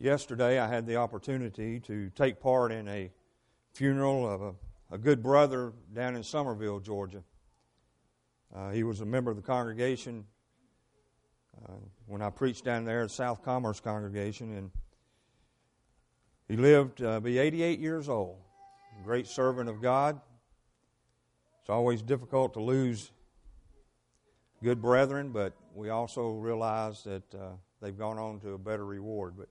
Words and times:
yesterday 0.00 0.58
I 0.58 0.66
had 0.66 0.86
the 0.86 0.96
opportunity 0.96 1.78
to 1.80 2.10
take 2.10 2.40
part 2.40 2.72
in 2.72 2.88
a 2.88 3.10
funeral 3.74 4.28
of 4.28 4.40
a, 4.42 4.54
a 4.90 4.98
good 4.98 5.22
brother 5.22 5.72
down 5.92 6.16
in 6.16 6.22
Summerville, 6.22 6.80
Georgia. 6.80 7.22
Uh, 8.54 8.70
he 8.70 8.82
was 8.82 9.00
a 9.02 9.04
member 9.04 9.30
of 9.30 9.36
the 9.36 9.42
congregation 9.42 10.24
uh, 11.68 11.74
when 12.06 12.22
I 12.22 12.30
preached 12.30 12.64
down 12.64 12.84
there 12.84 13.02
at 13.02 13.10
South 13.10 13.44
Commerce 13.44 13.78
congregation, 13.78 14.56
and 14.56 14.70
he 16.48 16.56
lived 16.56 17.02
uh, 17.02 17.20
be 17.20 17.38
88 17.38 17.78
years 17.78 18.08
old. 18.08 18.38
Great 19.04 19.26
servant 19.26 19.68
of 19.68 19.80
God. 19.80 20.20
It's 21.60 21.70
always 21.70 22.02
difficult 22.02 22.54
to 22.54 22.60
lose 22.60 23.12
good 24.62 24.80
brethren, 24.80 25.30
but 25.30 25.52
we 25.74 25.90
also 25.90 26.30
realize 26.30 27.04
that 27.04 27.34
uh, 27.34 27.50
they've 27.80 27.96
gone 27.96 28.18
on 28.18 28.40
to 28.40 28.54
a 28.54 28.58
better 28.58 28.84
reward. 28.84 29.34
But 29.36 29.48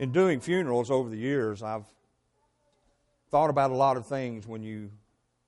in 0.00 0.12
doing 0.12 0.40
funerals 0.40 0.90
over 0.90 1.10
the 1.10 1.16
years, 1.16 1.62
I've 1.62 1.84
thought 3.30 3.50
about 3.50 3.70
a 3.70 3.74
lot 3.74 3.98
of 3.98 4.06
things 4.06 4.46
when 4.46 4.62
you 4.62 4.90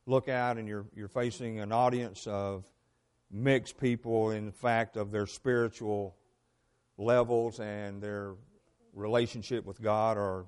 look 0.04 0.28
out 0.28 0.58
and 0.58 0.68
you're, 0.68 0.84
you're 0.94 1.08
facing 1.08 1.58
an 1.60 1.72
audience 1.72 2.26
of 2.26 2.62
mixed 3.30 3.80
people 3.80 4.30
in 4.30 4.52
fact 4.52 4.98
of 4.98 5.10
their 5.10 5.26
spiritual 5.26 6.14
levels 6.98 7.60
and 7.60 8.02
their 8.02 8.34
relationship 8.92 9.64
with 9.64 9.80
God 9.80 10.18
or 10.18 10.44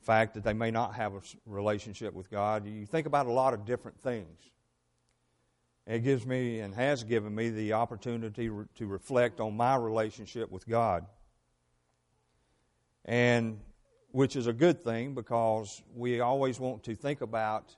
fact 0.00 0.34
that 0.34 0.42
they 0.42 0.52
may 0.52 0.72
not 0.72 0.96
have 0.96 1.14
a 1.14 1.20
relationship 1.46 2.12
with 2.12 2.28
God. 2.28 2.66
You 2.66 2.86
think 2.86 3.06
about 3.06 3.26
a 3.26 3.32
lot 3.32 3.54
of 3.54 3.64
different 3.64 4.00
things. 4.00 4.50
It 5.86 6.00
gives 6.00 6.26
me 6.26 6.58
and 6.58 6.74
has 6.74 7.04
given 7.04 7.32
me 7.32 7.50
the 7.50 7.74
opportunity 7.74 8.50
to 8.74 8.86
reflect 8.88 9.38
on 9.38 9.56
my 9.56 9.76
relationship 9.76 10.50
with 10.50 10.68
God. 10.68 11.06
And 13.06 13.60
which 14.10 14.36
is 14.36 14.46
a 14.46 14.52
good 14.52 14.82
thing 14.82 15.14
because 15.14 15.82
we 15.94 16.20
always 16.20 16.60
want 16.60 16.82
to 16.84 16.94
think 16.94 17.20
about 17.20 17.74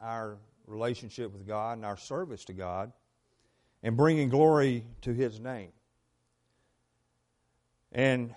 our 0.00 0.38
relationship 0.66 1.32
with 1.32 1.46
God 1.46 1.76
and 1.76 1.84
our 1.84 1.96
service 1.96 2.44
to 2.44 2.52
God 2.52 2.92
and 3.82 3.96
bringing 3.96 4.28
glory 4.28 4.84
to 5.02 5.12
His 5.12 5.38
name. 5.40 5.70
And 7.92 8.34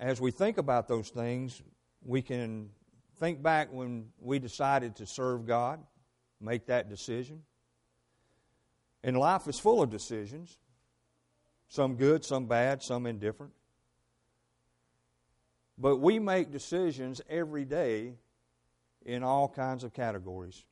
as 0.00 0.20
we 0.20 0.30
think 0.30 0.58
about 0.58 0.88
those 0.88 1.10
things, 1.10 1.62
we 2.04 2.22
can 2.22 2.70
think 3.18 3.42
back 3.42 3.72
when 3.72 4.06
we 4.20 4.38
decided 4.38 4.96
to 4.96 5.06
serve 5.06 5.46
God, 5.46 5.80
make 6.40 6.66
that 6.66 6.88
decision. 6.88 7.42
And 9.02 9.16
life 9.16 9.46
is 9.48 9.58
full 9.58 9.82
of 9.82 9.90
decisions 9.90 10.56
some 11.70 11.96
good, 11.96 12.24
some 12.24 12.46
bad, 12.46 12.82
some 12.82 13.04
indifferent. 13.04 13.52
But 15.78 15.98
we 15.98 16.18
make 16.18 16.50
decisions 16.50 17.20
every 17.28 17.64
day 17.64 18.14
in 19.06 19.22
all 19.22 19.48
kinds 19.48 19.84
of 19.84 19.92
categories. 19.92 20.64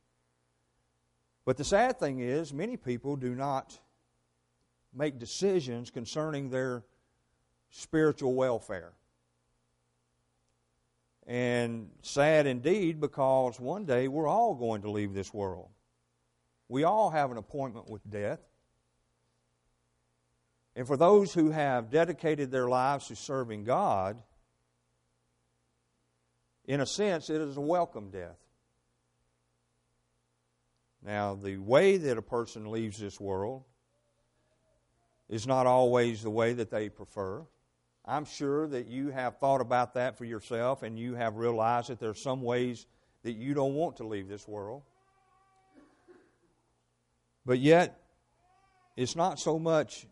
But 1.45 1.55
the 1.55 1.63
sad 1.63 1.97
thing 1.97 2.19
is, 2.19 2.53
many 2.53 2.75
people 2.75 3.15
do 3.15 3.33
not 3.33 3.79
make 4.93 5.17
decisions 5.17 5.89
concerning 5.89 6.49
their 6.49 6.83
spiritual 7.69 8.33
welfare. 8.35 8.93
And 11.25 11.89
sad 12.01 12.47
indeed, 12.47 12.99
because 12.99 13.59
one 13.59 13.85
day 13.85 14.07
we're 14.07 14.27
all 14.27 14.55
going 14.55 14.81
to 14.81 14.91
leave 14.91 15.13
this 15.13 15.33
world. 15.33 15.69
We 16.67 16.83
all 16.83 17.09
have 17.09 17.31
an 17.31 17.37
appointment 17.37 17.89
with 17.89 18.01
death. 18.09 18.39
And 20.75 20.85
for 20.85 20.97
those 20.97 21.33
who 21.33 21.51
have 21.51 21.89
dedicated 21.89 22.51
their 22.51 22.67
lives 22.67 23.07
to 23.07 23.15
serving 23.15 23.63
God, 23.63 24.21
in 26.67 26.81
a 26.81 26.85
sense, 26.85 27.29
it 27.29 27.41
is 27.41 27.57
a 27.57 27.61
welcome 27.61 28.11
death. 28.11 28.37
Now, 31.01 31.35
the 31.35 31.57
way 31.57 31.97
that 31.97 32.17
a 32.17 32.21
person 32.21 32.69
leaves 32.69 32.99
this 32.99 33.19
world 33.19 33.63
is 35.29 35.47
not 35.47 35.65
always 35.65 36.21
the 36.21 36.29
way 36.29 36.53
that 36.53 36.69
they 36.69 36.89
prefer. 36.89 37.45
I'm 38.03 38.25
sure 38.25 38.67
that 38.67 38.87
you 38.87 39.09
have 39.09 39.37
thought 39.37 39.61
about 39.61 39.93
that 39.93 40.17
for 40.17 40.25
yourself 40.25 40.83
and 40.83 40.97
you 40.97 41.15
have 41.15 41.37
realized 41.37 41.89
that 41.89 41.99
there 41.99 42.09
are 42.09 42.15
some 42.15 42.41
ways 42.41 42.85
that 43.23 43.33
you 43.33 43.53
don't 43.53 43.73
want 43.73 43.97
to 43.97 44.07
leave 44.07 44.27
this 44.27 44.47
world. 44.47 44.83
But 47.45 47.59
yet, 47.59 48.01
it's 48.97 49.15
not 49.15 49.39
so 49.39 49.57
much 49.57 50.05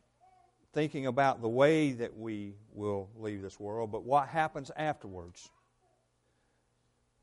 thinking 0.73 1.05
about 1.05 1.41
the 1.41 1.49
way 1.49 1.93
that 1.93 2.17
we 2.17 2.55
will 2.71 3.09
leave 3.17 3.41
this 3.41 3.59
world, 3.59 3.91
but 3.91 4.03
what 4.03 4.27
happens 4.27 4.71
afterwards. 4.75 5.49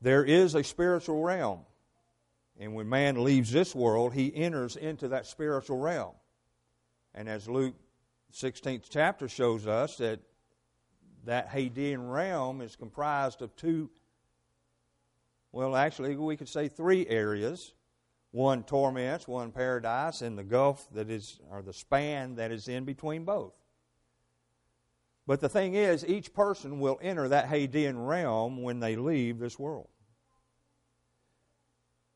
There 0.03 0.25
is 0.25 0.53
a 0.53 0.63
spiritual 0.65 1.23
realm. 1.23 1.61
And 2.59 2.75
when 2.75 2.89
man 2.89 3.23
leaves 3.23 3.51
this 3.51 3.73
world, 3.73 4.13
he 4.13 4.35
enters 4.35 4.75
into 4.75 5.07
that 5.07 5.25
spiritual 5.25 5.79
realm. 5.79 6.13
And 7.15 7.29
as 7.29 7.47
Luke 7.47 7.73
16th 8.33 8.87
chapter 8.89 9.29
shows 9.29 9.65
us, 9.65 9.97
that 9.97 10.19
that 11.23 11.49
Hadean 11.49 12.11
realm 12.11 12.59
is 12.59 12.75
comprised 12.75 13.41
of 13.41 13.55
two, 13.55 13.89
well, 15.53 15.73
actually, 15.73 16.17
we 16.17 16.35
could 16.35 16.49
say 16.49 16.67
three 16.67 17.07
areas 17.07 17.73
one 18.31 18.63
torments, 18.63 19.25
one 19.25 19.51
paradise, 19.51 20.21
and 20.21 20.37
the 20.37 20.43
gulf 20.43 20.85
that 20.91 21.09
is, 21.09 21.39
or 21.49 21.61
the 21.61 21.71
span 21.71 22.35
that 22.35 22.51
is 22.51 22.67
in 22.67 22.83
between 22.83 23.23
both. 23.23 23.53
But 25.25 25.39
the 25.39 25.47
thing 25.47 25.75
is, 25.75 26.05
each 26.05 26.33
person 26.33 26.79
will 26.79 26.99
enter 27.01 27.29
that 27.29 27.47
Hadean 27.47 28.05
realm 28.05 28.63
when 28.63 28.81
they 28.81 28.97
leave 28.97 29.39
this 29.39 29.57
world. 29.57 29.87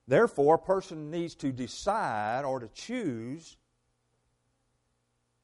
Therefore, 0.08 0.56
a 0.56 0.60
person 0.60 1.12
needs 1.12 1.36
to 1.36 1.52
decide 1.52 2.46
or 2.46 2.60
to 2.60 2.68
choose 2.70 3.58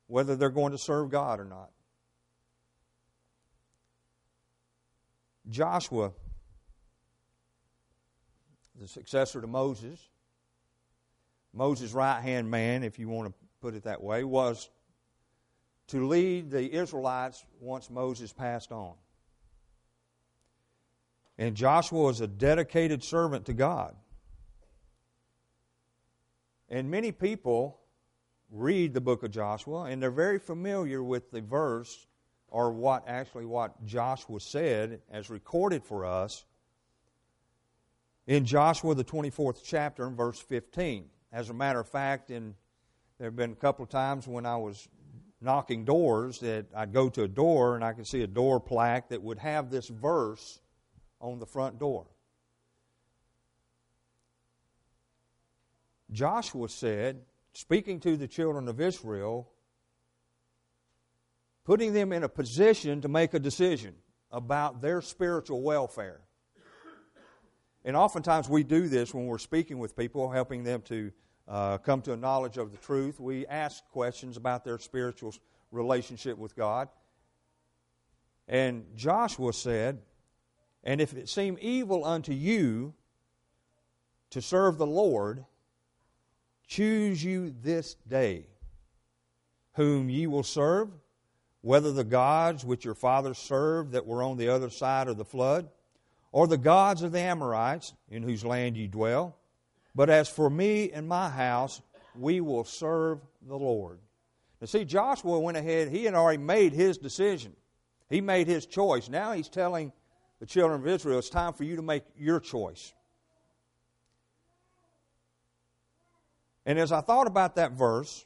whether 0.08 0.36
they're 0.36 0.50
going 0.50 0.72
to 0.72 0.78
serve 0.78 1.10
God 1.10 1.40
or 1.40 1.46
not. 1.46 1.70
Joshua, 5.50 6.14
the 8.80 8.88
successor 8.88 9.42
to 9.42 9.48
Moses, 9.48 10.00
Moses' 11.54 11.92
right 11.92 12.22
hand 12.22 12.50
man, 12.50 12.84
if 12.84 12.98
you 12.98 13.10
want 13.10 13.28
to 13.30 13.34
put 13.60 13.76
it 13.76 13.84
that 13.84 14.02
way, 14.02 14.24
was 14.24 14.70
to 15.88 16.08
lead 16.08 16.50
the 16.50 16.74
Israelites 16.74 17.46
once 17.60 17.90
Moses 17.90 18.32
passed 18.32 18.72
on. 18.72 18.94
And 21.38 21.56
Joshua 21.56 22.04
was 22.04 22.22
a 22.22 22.28
dedicated 22.28 23.04
servant 23.04 23.46
to 23.48 23.54
God. 23.54 23.96
And 26.74 26.90
many 26.90 27.12
people 27.12 27.80
read 28.50 28.96
the 28.96 29.00
book 29.00 29.22
of 29.22 29.30
Joshua 29.30 29.84
and 29.84 30.02
they're 30.02 30.10
very 30.10 30.40
familiar 30.40 31.04
with 31.04 31.30
the 31.30 31.40
verse 31.40 32.08
or 32.48 32.72
what 32.72 33.04
actually 33.08 33.46
what 33.46 33.86
Joshua 33.86 34.40
said 34.40 35.00
as 35.12 35.30
recorded 35.30 35.84
for 35.84 36.04
us 36.04 36.46
in 38.26 38.44
Joshua 38.44 38.96
the 38.96 39.04
24th 39.04 39.62
chapter 39.64 40.08
and 40.08 40.18
verse 40.18 40.40
15. 40.40 41.06
As 41.32 41.52
a 41.52 41.54
matter 41.54 41.80
of 41.80 41.88
fact, 41.88 42.32
in, 42.32 42.56
there 43.20 43.28
have 43.28 43.36
been 43.36 43.52
a 43.52 43.56
couple 43.56 43.84
of 43.84 43.90
times 43.90 44.28
when 44.28 44.48
I 44.48 44.58
was 44.58 44.88
knocking 45.42 45.86
doors 45.86 46.40
that 46.40 46.66
I'd 46.76 46.92
go 46.92 47.08
to 47.08 47.22
a 47.22 47.28
door 47.28 47.76
and 47.76 47.84
I 47.84 47.94
could 47.94 48.08
see 48.08 48.24
a 48.24 48.28
door 48.28 48.60
plaque 48.60 49.10
that 49.10 49.22
would 49.22 49.38
have 49.38 49.70
this 49.70 49.90
verse 49.90 50.60
on 51.22 51.38
the 51.38 51.46
front 51.46 51.78
door. 51.78 52.08
Joshua 56.14 56.70
said, 56.70 57.22
speaking 57.54 58.00
to 58.02 58.16
the 58.16 58.28
children 58.28 58.68
of 58.68 58.80
Israel, 58.80 59.50
putting 61.66 61.94
them 61.94 62.14
in 62.14 62.24
a 62.24 62.30
position 62.30 63.02
to 63.02 63.08
make 63.08 63.34
a 63.34 63.40
decision 63.40 63.96
about 64.32 64.82
their 64.82 65.02
spiritual 65.02 65.62
welfare. 65.62 66.22
And 67.86 67.98
oftentimes 67.98 68.48
we 68.48 68.64
do 68.64 68.88
this 68.88 69.14
when 69.14 69.26
we're 69.26 69.38
speaking 69.38 69.78
with 69.78 69.96
people, 69.96 70.32
helping 70.32 70.64
them 70.64 70.82
to 70.84 71.12
uh, 71.48 71.78
come 71.80 72.02
to 72.04 72.14
a 72.14 72.18
knowledge 72.18 72.58
of 72.58 72.72
the 72.72 72.78
truth. 72.78 73.20
We 73.20 73.46
ask 73.48 73.84
questions 73.90 74.38
about 74.38 74.64
their 74.64 74.80
spiritual 74.80 75.34
relationship 75.72 76.38
with 76.38 76.56
God. 76.56 76.88
And 78.48 78.86
Joshua 78.96 79.52
said, 79.52 80.00
And 80.84 81.02
if 81.02 81.14
it 81.14 81.28
seem 81.28 81.58
evil 81.60 82.06
unto 82.06 82.32
you 82.32 82.94
to 84.30 84.42
serve 84.42 84.78
the 84.78 84.88
Lord, 84.88 85.46
choose 86.74 87.24
you 87.24 87.54
this 87.62 87.96
day 88.08 88.48
whom 89.74 90.10
ye 90.10 90.28
will 90.28 90.44
serve, 90.44 90.90
whether 91.62 91.92
the 91.92 92.04
gods 92.04 92.66
which 92.66 92.86
your 92.86 92.96
fathers 92.96 93.38
served 93.38 93.94
that 93.94 94.06
were 94.06 94.22
on 94.24 94.38
the 94.38 94.50
other 94.50 94.70
side 94.70 95.08
of 95.08 95.18
the 95.18 95.26
flood, 95.26 95.70
or 96.32 96.48
the 96.48 96.58
gods 96.58 97.02
of 97.02 97.12
the 97.12 97.20
Amorites 97.20 97.94
in 98.10 98.24
whose 98.24 98.46
land 98.46 98.78
ye 98.78 98.88
dwell 98.88 99.38
but 99.96 100.10
as 100.10 100.28
for 100.28 100.50
me 100.50 100.92
and 100.92 101.08
my 101.08 101.30
house, 101.30 101.82
we 102.16 102.42
will 102.42 102.64
serve 102.64 103.20
the 103.48 103.58
Lord. 103.58 104.00
Now, 104.60 104.66
see, 104.66 104.86
Joshua 104.86 105.40
went 105.40 105.58
ahead, 105.58 105.90
he 105.90 106.06
had 106.06 106.16
already 106.16 106.42
made 106.42 106.74
his 106.74 106.98
decision. 106.98 107.54
He 108.10 108.22
made 108.22 108.48
his 108.48 108.66
choice. 108.66 109.10
Now 109.10 109.34
he's 109.34 109.50
telling 109.50 109.92
the 110.40 110.46
children 110.46 110.82
of 110.82 110.88
Israel 110.88 111.20
it's 111.20 111.30
time 111.30 111.54
for 111.54 111.64
you 111.64 111.76
to 111.76 111.82
make 111.82 112.04
your 112.18 112.40
choice. 112.40 112.94
And 116.66 116.80
as 116.80 116.92
I 116.92 117.02
thought 117.02 117.28
about 117.28 117.56
that 117.56 117.74
verse, 117.74 118.26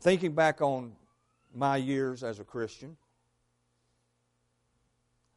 thinking 0.00 0.32
back 0.32 0.60
on 0.60 0.92
my 1.54 1.76
years 1.76 2.22
as 2.22 2.40
a 2.40 2.44
Christian, 2.44 2.96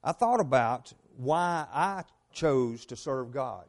I 0.04 0.12
thought 0.12 0.40
about 0.40 0.94
why 1.18 1.66
I 1.74 2.04
chose 2.32 2.86
to 2.88 2.96
serve 2.96 3.32
God. 3.32 3.66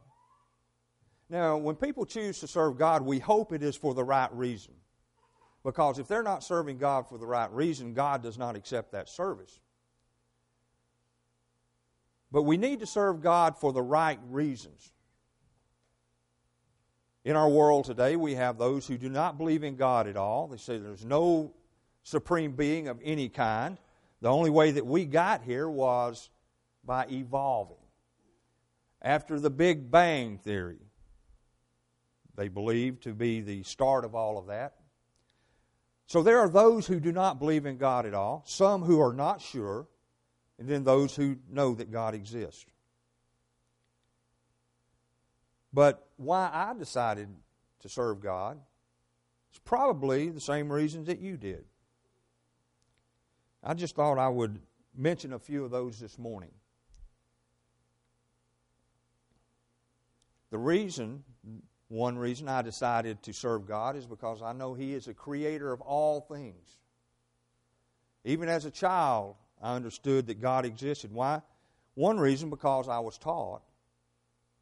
Now, 1.29 1.57
when 1.57 1.77
people 1.77 2.05
choose 2.05 2.41
to 2.41 2.49
serve 2.49 2.77
God, 2.77 3.03
we 3.03 3.21
hope 3.21 3.53
it 3.53 3.63
is 3.63 3.77
for 3.77 3.95
the 3.95 4.03
right 4.03 4.33
reason. 4.33 4.75
Because 5.63 5.99
if 5.99 6.09
they're 6.09 6.23
not 6.23 6.43
serving 6.43 6.79
God 6.79 7.09
for 7.09 7.19
the 7.19 7.27
right 7.27 7.51
reason, 7.53 7.95
God 7.95 8.23
does 8.23 8.39
not 8.39 8.57
accept 8.57 8.93
that 8.93 9.09
service. 9.09 9.61
But 12.33 12.43
we 12.43 12.57
need 12.57 12.81
to 12.81 12.87
serve 12.87 13.21
God 13.21 13.57
for 13.57 13.73
the 13.73 13.83
right 13.83 14.19
reasons. 14.29 14.93
In 17.25 17.37
our 17.37 17.49
world 17.49 17.85
today, 17.85 18.17
we 18.17 18.35
have 18.35 18.57
those 18.57 18.87
who 18.87 18.97
do 18.97 19.11
not 19.11 19.37
believe 19.37 19.63
in 19.63 19.77
God 19.77 20.07
at 20.07 20.17
all. 20.17 20.49
They 20.49 20.57
say 20.57 20.79
there's 20.79 21.05
no 21.05 21.53
supreme 22.03 22.53
being 22.53 22.89
of 22.89 22.99
any 23.05 23.29
kind. 23.29 23.77
The 24.23 24.31
only 24.31 24.51
way 24.51 24.71
that 24.73 24.87
we 24.87 25.05
got 25.05 25.43
here 25.43 25.69
was 25.69 26.31
by 26.85 27.07
evolving. 27.11 27.77
After 29.03 29.39
the 29.39 29.51
Big 29.51 29.91
Bang 29.91 30.39
Theory, 30.39 30.81
they 32.37 32.49
believe 32.49 33.01
to 33.01 33.13
be 33.13 33.41
the 33.41 33.63
start 33.65 34.05
of 34.05 34.15
all 34.15 34.39
of 34.39 34.47
that. 34.47 34.77
So 36.07 36.23
there 36.23 36.39
are 36.39 36.49
those 36.49 36.87
who 36.87 37.01
do 37.01 37.13
not 37.13 37.39
believe 37.39 37.67
in 37.67 37.77
God 37.77 38.07
at 38.07 38.15
all, 38.15 38.43
some 38.47 38.83
who 38.83 39.01
are 39.01 39.13
not 39.13 39.41
sure, 39.41 39.87
and 40.59 40.67
then 40.69 40.85
those 40.85 41.15
who 41.15 41.37
know 41.51 41.75
that 41.75 41.93
God 41.93 42.15
exists. 42.15 42.67
But 45.73 46.10
why 46.21 46.51
I 46.53 46.75
decided 46.79 47.29
to 47.81 47.89
serve 47.89 48.21
God 48.21 48.59
is 49.53 49.59
probably 49.59 50.29
the 50.29 50.41
same 50.41 50.71
reasons 50.71 51.07
that 51.07 51.19
you 51.19 51.37
did. 51.37 51.65
I 53.65 53.75
just 53.75 53.97
thought 53.97 54.19
I 54.19 54.29
would 54.29 54.61
mention 54.95 55.33
a 55.33 55.39
few 55.39 55.65
of 55.65 55.71
those 55.71 55.99
this 55.99 56.19
morning. 56.19 56.51
The 60.51 60.59
reason, 60.59 61.25
one 61.89 62.19
reason 62.19 62.49
I 62.49 62.61
decided 62.63 63.23
to 63.23 63.33
serve 63.33 63.67
God 63.67 63.97
is 63.97 64.07
because 64.07 64.43
I 64.43 64.53
know 64.53 64.75
He 64.75 64.95
is 64.95 65.09
a 65.09 65.15
creator 65.15 65.73
of 65.73 65.81
all 65.81 66.21
things. 66.21 66.79
Even 68.25 68.49
as 68.51 68.67
a 68.67 68.71
child, 68.71 69.37
I 69.63 69.75
understood 69.75 70.27
that 70.27 70.41
God 70.41 70.67
existed. 70.67 71.13
Why? 71.13 71.41
One 71.95 72.19
reason, 72.19 72.51
because 72.51 72.89
I 72.89 72.99
was 72.99 73.17
taught. 73.17 73.63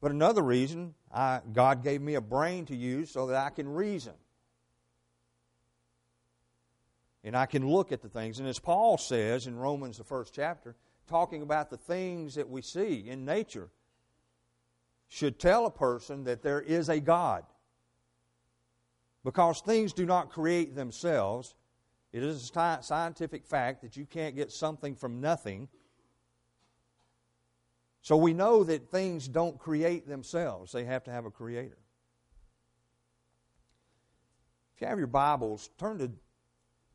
But 0.00 0.12
another 0.12 0.42
reason, 0.42 0.94
I, 1.12 1.40
God 1.52 1.82
gave 1.82 2.00
me 2.00 2.14
a 2.14 2.20
brain 2.20 2.66
to 2.66 2.76
use 2.76 3.10
so 3.10 3.26
that 3.28 3.36
I 3.36 3.50
can 3.50 3.68
reason. 3.68 4.14
And 7.24 7.36
I 7.36 7.46
can 7.46 7.68
look 7.68 7.90
at 7.90 8.00
the 8.00 8.08
things. 8.08 8.38
And 8.38 8.48
as 8.48 8.60
Paul 8.60 8.96
says 8.96 9.46
in 9.46 9.56
Romans, 9.56 9.98
the 9.98 10.04
first 10.04 10.32
chapter, 10.34 10.76
talking 11.08 11.42
about 11.42 11.68
the 11.68 11.76
things 11.76 12.36
that 12.36 12.48
we 12.48 12.62
see 12.62 13.08
in 13.08 13.24
nature, 13.24 13.70
should 15.08 15.38
tell 15.38 15.66
a 15.66 15.70
person 15.70 16.24
that 16.24 16.42
there 16.42 16.60
is 16.60 16.88
a 16.88 17.00
God. 17.00 17.44
Because 19.24 19.60
things 19.60 19.92
do 19.92 20.06
not 20.06 20.30
create 20.30 20.74
themselves. 20.74 21.54
It 22.12 22.22
is 22.22 22.50
a 22.54 22.78
scientific 22.82 23.46
fact 23.46 23.82
that 23.82 23.96
you 23.96 24.06
can't 24.06 24.36
get 24.36 24.52
something 24.52 24.94
from 24.94 25.20
nothing. 25.20 25.68
So 28.02 28.16
we 28.16 28.32
know 28.32 28.64
that 28.64 28.90
things 28.90 29.28
don't 29.28 29.58
create 29.58 30.08
themselves, 30.08 30.72
they 30.72 30.84
have 30.84 31.04
to 31.04 31.10
have 31.10 31.24
a 31.24 31.30
creator. 31.30 31.78
If 34.76 34.82
you 34.82 34.86
have 34.86 34.98
your 34.98 35.08
Bibles, 35.08 35.70
turn 35.78 35.98
to 35.98 36.10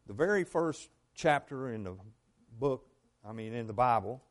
the 0.08 0.14
very 0.14 0.44
first 0.46 0.90
chapter 1.16 1.70
in 1.70 1.84
the 1.84 1.96
book, 2.58 2.86
I 3.28 3.34
mean, 3.34 3.54
in 3.54 3.68
the 3.68 3.74
Bible. 3.74 4.24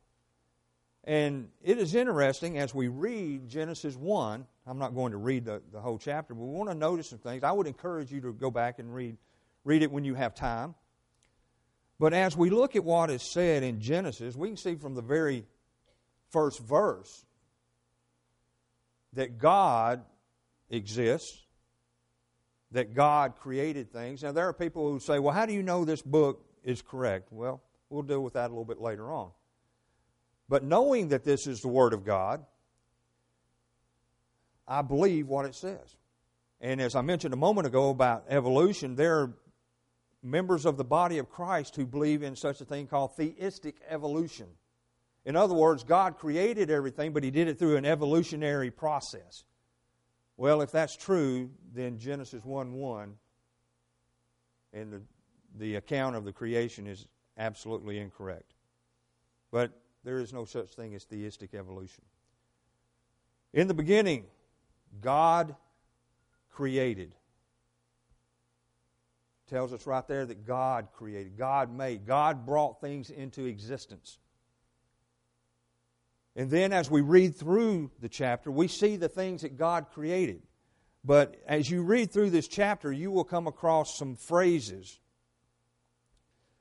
And 1.05 1.49
it 1.63 1.79
is 1.79 1.95
interesting 1.95 2.59
as 2.59 2.75
we 2.75 2.89
read 2.89 3.49
Genesis 3.49 3.97
1. 3.97 4.47
I'm 4.67 4.79
not 4.79 4.95
going 4.95 5.13
to 5.13 5.19
read 5.19 5.45
the, 5.45 5.61
the 5.73 5.81
whole 5.81 5.99
chapter, 5.99 6.33
but 6.35 6.43
we 6.43 6.57
want 6.57 6.71
to 6.71 6.75
notice 6.75 7.11
some 7.11 7.19
things. 7.19 7.43
I 7.43 7.53
would 7.53 7.67
encourage 7.67 8.13
you 8.13 8.21
to 8.23 8.33
go 8.33 8.51
back 8.51 8.79
and 8.79 8.95
read, 8.95 9.17
read 9.65 9.83
it 9.83 9.91
when 9.91 10.05
you 10.05 10.15
have 10.15 10.35
time. 10.35 10.75
But 11.99 12.15
as 12.15 12.37
we 12.37 12.51
look 12.51 12.77
at 12.77 12.85
what 12.85 13.11
is 13.11 13.23
said 13.23 13.63
in 13.63 13.81
Genesis, 13.81 14.37
we 14.37 14.49
can 14.49 14.57
see 14.57 14.77
from 14.77 14.95
the 14.95 15.03
very 15.03 15.45
first 16.33 16.59
verse 16.61 17.25
that 19.13 19.39
God 19.39 20.03
exists, 20.71 21.39
that 22.71 22.95
God 22.95 23.37
created 23.37 23.93
things. 23.93 24.23
Now, 24.23 24.33
there 24.33 24.49
are 24.49 24.55
people 24.55 24.91
who 24.91 24.99
say, 24.99 25.19
well, 25.19 25.35
how 25.35 25.47
do 25.47 25.53
you 25.53 25.63
know 25.63 25.85
this 25.85 26.03
book 26.03 26.45
is 26.65 26.83
correct? 26.83 27.29
Well, 27.31 27.63
we'll 27.91 28.03
deal 28.03 28.23
with 28.23 28.33
that 28.33 28.47
a 28.47 28.49
little 28.49 28.65
bit 28.65 28.81
later 28.81 29.13
on. 29.13 29.31
But 30.49 30.65
knowing 30.65 31.09
that 31.09 31.25
this 31.25 31.47
is 31.47 31.61
the 31.61 31.69
Word 31.69 31.93
of 31.93 32.05
God, 32.05 32.45
I 34.67 34.83
believe 34.83 35.29
what 35.29 35.45
it 35.45 35.55
says. 35.55 35.97
And 36.61 36.81
as 36.81 36.95
I 36.95 37.03
mentioned 37.03 37.35
a 37.35 37.39
moment 37.39 37.67
ago 37.67 37.91
about 37.91 38.25
evolution, 38.29 38.95
there 38.97 39.21
are 39.21 39.35
members 40.23 40.65
of 40.65 40.77
the 40.77 40.85
body 40.85 41.19
of 41.19 41.29
Christ 41.29 41.77
who 41.77 41.85
believe 41.85 42.23
in 42.23 42.37
such 42.37 42.61
a 42.61 42.65
thing 42.65 42.87
called 42.87 43.17
theistic 43.17 43.77
evolution. 43.89 44.47
In 45.25 45.37
other 45.37 45.55
words, 45.55 45.85
God 45.85 46.19
created 46.19 46.71
everything, 46.71 47.13
but 47.13 47.23
He 47.23 47.31
did 47.31 47.49
it 47.49 47.59
through 47.59 47.77
an 47.77 47.85
evolutionary 47.85 48.71
process. 48.71 49.45
Well, 50.37 50.63
if 50.63 50.73
that's 50.73 50.97
true, 50.97 51.51
then 51.73 51.99
Genesis 51.99 52.45
1 52.45 52.73
1 52.73 53.15
and 54.73 54.93
the, 54.93 55.03
the 55.59 55.77
account 55.77 56.17
of 56.17 56.25
the 56.25 56.33
creation 56.33 56.87
is 56.87 57.07
absolutely 57.39 57.99
incorrect. 57.99 58.55
But 59.51 59.71
there 60.05 60.19
is 60.19 60.33
no 60.33 60.45
such 60.45 60.71
thing 60.71 60.95
as 60.95 61.05
theistic 61.05 61.55
evolution. 61.55 62.05
In 63.53 63.69
the 63.69 63.75
beginning, 63.75 64.25
God 65.01 65.55
created. 66.51 67.15
Tells 69.49 69.73
us 69.73 69.87
right 69.87 70.07
there 70.09 70.25
that 70.25 70.47
God 70.47 70.89
created, 70.95 71.37
God 71.37 71.71
made, 71.71 72.07
God 72.07 72.47
brought 72.47 72.81
things 72.81 73.11
into 73.11 73.45
existence. 73.45 74.19
And 76.35 76.51
then 76.51 76.73
as 76.73 76.91
we 76.91 77.03
read 77.03 77.37
through 77.37 77.91
the 78.01 78.09
chapter, 78.09 78.51
we 78.51 78.69
see 78.69 78.97
the 78.97 79.09
things 79.09 79.43
that 79.43 79.59
God 79.59 79.87
created. 79.93 80.43
But 81.05 81.37
as 81.47 81.69
you 81.71 81.83
read 81.83 82.13
through 82.13 82.31
this 82.31 82.49
chapter, 82.49 82.93
you 82.93 83.11
will 83.11 83.25
come 83.25 83.47
across 83.47 83.99
some 83.99 84.17
phrases 84.17 84.99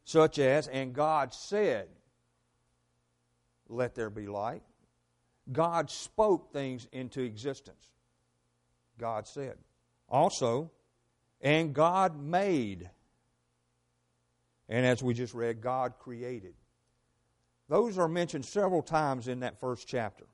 such 0.03 0.39
as, 0.39 0.67
and 0.67 0.93
God 0.93 1.33
said, 1.33 1.87
let 3.69 3.95
there 3.95 4.09
be 4.09 4.27
light. 4.27 4.63
God 5.51 5.89
spoke 5.89 6.51
things 6.51 6.87
into 6.91 7.21
existence. 7.21 7.85
God 8.97 9.27
said. 9.27 9.57
Also, 10.09 10.71
and 11.39 11.73
God 11.73 12.21
made. 12.21 12.89
And 14.67 14.85
as 14.85 15.01
we 15.01 15.13
just 15.13 15.33
read, 15.33 15.61
God 15.61 15.93
created. 15.99 16.53
Those 17.71 17.97
are 17.97 18.09
mentioned 18.09 18.43
several 18.43 18.81
times 18.81 19.29
in 19.29 19.39
that 19.39 19.57
first 19.61 19.87
chapter. 19.87 20.25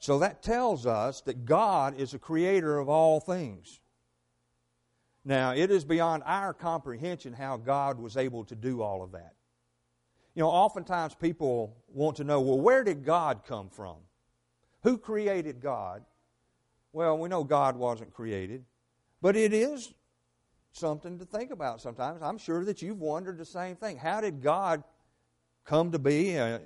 So 0.00 0.18
that 0.18 0.42
tells 0.42 0.84
us 0.84 1.20
that 1.22 1.44
God 1.44 1.96
is 1.96 2.10
the 2.10 2.18
creator 2.18 2.76
of 2.76 2.88
all 2.88 3.20
things. 3.20 3.78
Now, 5.24 5.52
it 5.54 5.70
is 5.70 5.84
beyond 5.84 6.24
our 6.26 6.52
comprehension 6.52 7.32
how 7.32 7.56
God 7.56 8.00
was 8.00 8.16
able 8.16 8.42
to 8.46 8.56
do 8.56 8.82
all 8.82 9.00
of 9.00 9.12
that. 9.12 9.34
You 10.34 10.42
know, 10.42 10.48
oftentimes 10.48 11.14
people 11.14 11.76
want 11.86 12.16
to 12.16 12.24
know, 12.24 12.40
well, 12.40 12.58
where 12.58 12.82
did 12.82 13.04
God 13.04 13.42
come 13.46 13.70
from? 13.70 13.98
Who 14.82 14.98
created 14.98 15.60
God? 15.60 16.02
Well, 16.92 17.16
we 17.16 17.28
know 17.28 17.44
God 17.44 17.76
wasn't 17.76 18.12
created, 18.12 18.64
but 19.22 19.36
it 19.36 19.52
is 19.52 19.94
something 20.72 21.16
to 21.20 21.24
think 21.24 21.52
about 21.52 21.80
sometimes. 21.80 22.22
I'm 22.22 22.38
sure 22.38 22.64
that 22.64 22.82
you've 22.82 23.00
wondered 23.00 23.38
the 23.38 23.44
same 23.44 23.76
thing. 23.76 23.98
How 23.98 24.20
did 24.20 24.42
God 24.42 24.82
come 25.68 25.92
to 25.92 25.98
be 25.98 26.38
uh, 26.38 26.58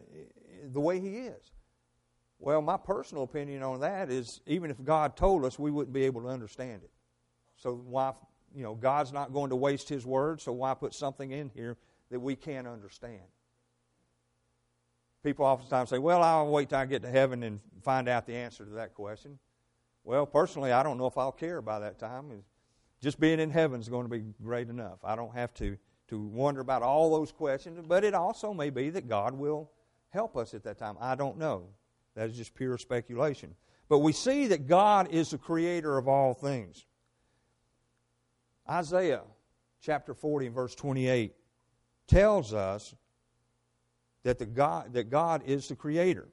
the 0.71 0.81
way 0.81 1.01
He 1.01 1.17
is? 1.17 1.53
Well, 2.39 2.63
my 2.63 2.77
personal 2.77 3.25
opinion 3.25 3.63
on 3.63 3.81
that 3.81 4.11
is 4.11 4.41
even 4.47 4.71
if 4.71 4.83
God 4.83 5.17
told 5.17 5.45
us, 5.45 5.59
we 5.59 5.71
wouldn't 5.71 5.93
be 5.93 6.05
able 6.05 6.23
to 6.23 6.29
understand 6.29 6.83
it. 6.83 6.91
So 7.57 7.75
why, 7.75 8.13
you 8.55 8.63
know, 8.63 8.75
God's 8.75 9.13
not 9.13 9.33
going 9.33 9.51
to 9.51 9.57
waste 9.57 9.89
His 9.89 10.07
word, 10.07 10.41
so 10.41 10.53
why 10.53 10.75
put 10.75 10.95
something 10.95 11.31
in 11.31 11.51
here 11.55 11.77
that 12.11 12.21
we 12.21 12.37
can't 12.37 12.67
understand? 12.67 13.23
People 15.23 15.45
oftentimes 15.45 15.91
say, 15.91 15.99
well, 15.99 16.23
I'll 16.23 16.49
wait 16.49 16.71
till 16.71 16.79
I 16.79 16.87
get 16.87 17.03
to 17.03 17.11
heaven 17.11 17.43
and 17.45 17.61
find 17.83 18.09
out 18.09 18.27
the 18.27 18.35
answer 18.35 18.65
to 18.65 18.73
that 18.73 18.95
question. 18.95 19.39
Well, 20.05 20.27
personally, 20.27 20.73
I 20.73 20.83
don't 20.83 20.99
know 20.99 21.07
if 21.07 21.17
I'll 21.17 21.31
care 21.31 21.63
by 21.63 21.79
that 21.79 21.99
time. 21.99 22.43
Just 23.01 23.21
being 23.21 23.39
in 23.39 23.51
heaven 23.51 23.81
is 23.81 23.89
going 23.89 24.05
to 24.05 24.09
be 24.09 24.25
great 24.43 24.69
enough. 24.69 24.99
I 25.05 25.15
don't 25.15 25.35
have 25.35 25.55
to 25.55 25.77
to 26.09 26.21
wonder 26.21 26.61
about 26.61 26.83
all 26.83 27.11
those 27.11 27.33
questions, 27.33 27.79
but 27.87 28.05
it 28.05 28.15
also 28.15 28.53
may 28.53 28.71
be 28.71 28.91
that 28.91 29.09
God 29.09 29.35
will 29.35 29.71
help 30.11 30.37
us 30.37 30.55
at 30.55 30.65
that 30.65 30.79
time. 30.79 30.97
I 31.01 31.15
don't 31.15 31.39
know. 31.39 31.69
That 32.15 32.29
is 32.29 32.37
just 32.37 32.55
pure 32.55 32.77
speculation. 32.79 33.55
But 33.89 34.01
we 34.01 34.13
see 34.13 34.47
that 34.49 34.67
God 34.67 35.09
is 35.11 35.31
the 35.31 35.39
creator 35.39 35.97
of 35.99 36.09
all 36.09 36.35
things. 36.35 36.85
Isaiah 38.69 39.23
chapter 39.81 40.15
40 40.15 40.47
and 40.47 40.55
verse 40.55 40.75
28 40.75 41.35
tells 42.07 42.55
us 42.55 42.95
that, 44.23 44.39
the 44.39 44.47
God, 44.47 44.93
that 44.93 45.11
God 45.11 45.43
is 45.47 45.69
the 45.69 45.77
creator. 45.77 46.29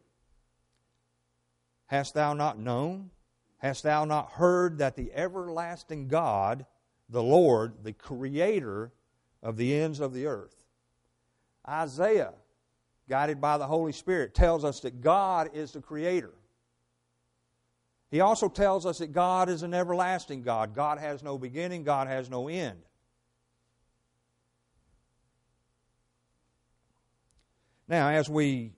Hast 1.87 2.13
thou 2.13 2.33
not 2.33 2.59
known? 2.59 3.09
Hast 3.57 3.83
thou 3.83 4.05
not 4.05 4.31
heard 4.31 4.77
that 4.77 4.95
the 4.95 5.11
everlasting 5.13 6.07
God, 6.07 6.65
the 7.09 7.23
Lord, 7.23 7.83
the 7.83 7.93
creator 7.93 8.91
of 9.41 9.57
the 9.57 9.73
ends 9.73 9.99
of 9.99 10.13
the 10.13 10.25
earth? 10.25 10.55
Isaiah, 11.67 12.33
guided 13.07 13.39
by 13.39 13.57
the 13.57 13.67
Holy 13.67 13.91
Spirit, 13.91 14.33
tells 14.33 14.63
us 14.63 14.79
that 14.81 15.01
God 15.01 15.49
is 15.53 15.71
the 15.71 15.81
creator. 15.81 16.33
He 18.11 18.21
also 18.21 18.49
tells 18.49 18.85
us 18.85 18.97
that 18.99 19.11
God 19.11 19.49
is 19.49 19.61
an 19.61 19.73
everlasting 19.73 20.41
God. 20.41 20.73
God 20.73 20.97
has 20.97 21.21
no 21.21 21.37
beginning, 21.37 21.83
God 21.83 22.07
has 22.07 22.29
no 22.29 22.47
end. 22.47 22.79
Now, 27.87 28.09
as 28.09 28.29
we 28.29 28.73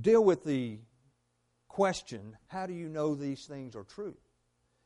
deal 0.00 0.24
with 0.24 0.42
the 0.44 0.78
question, 1.68 2.36
how 2.46 2.66
do 2.66 2.72
you 2.72 2.88
know 2.88 3.14
these 3.14 3.44
things 3.44 3.76
are 3.76 3.84
true? 3.84 4.16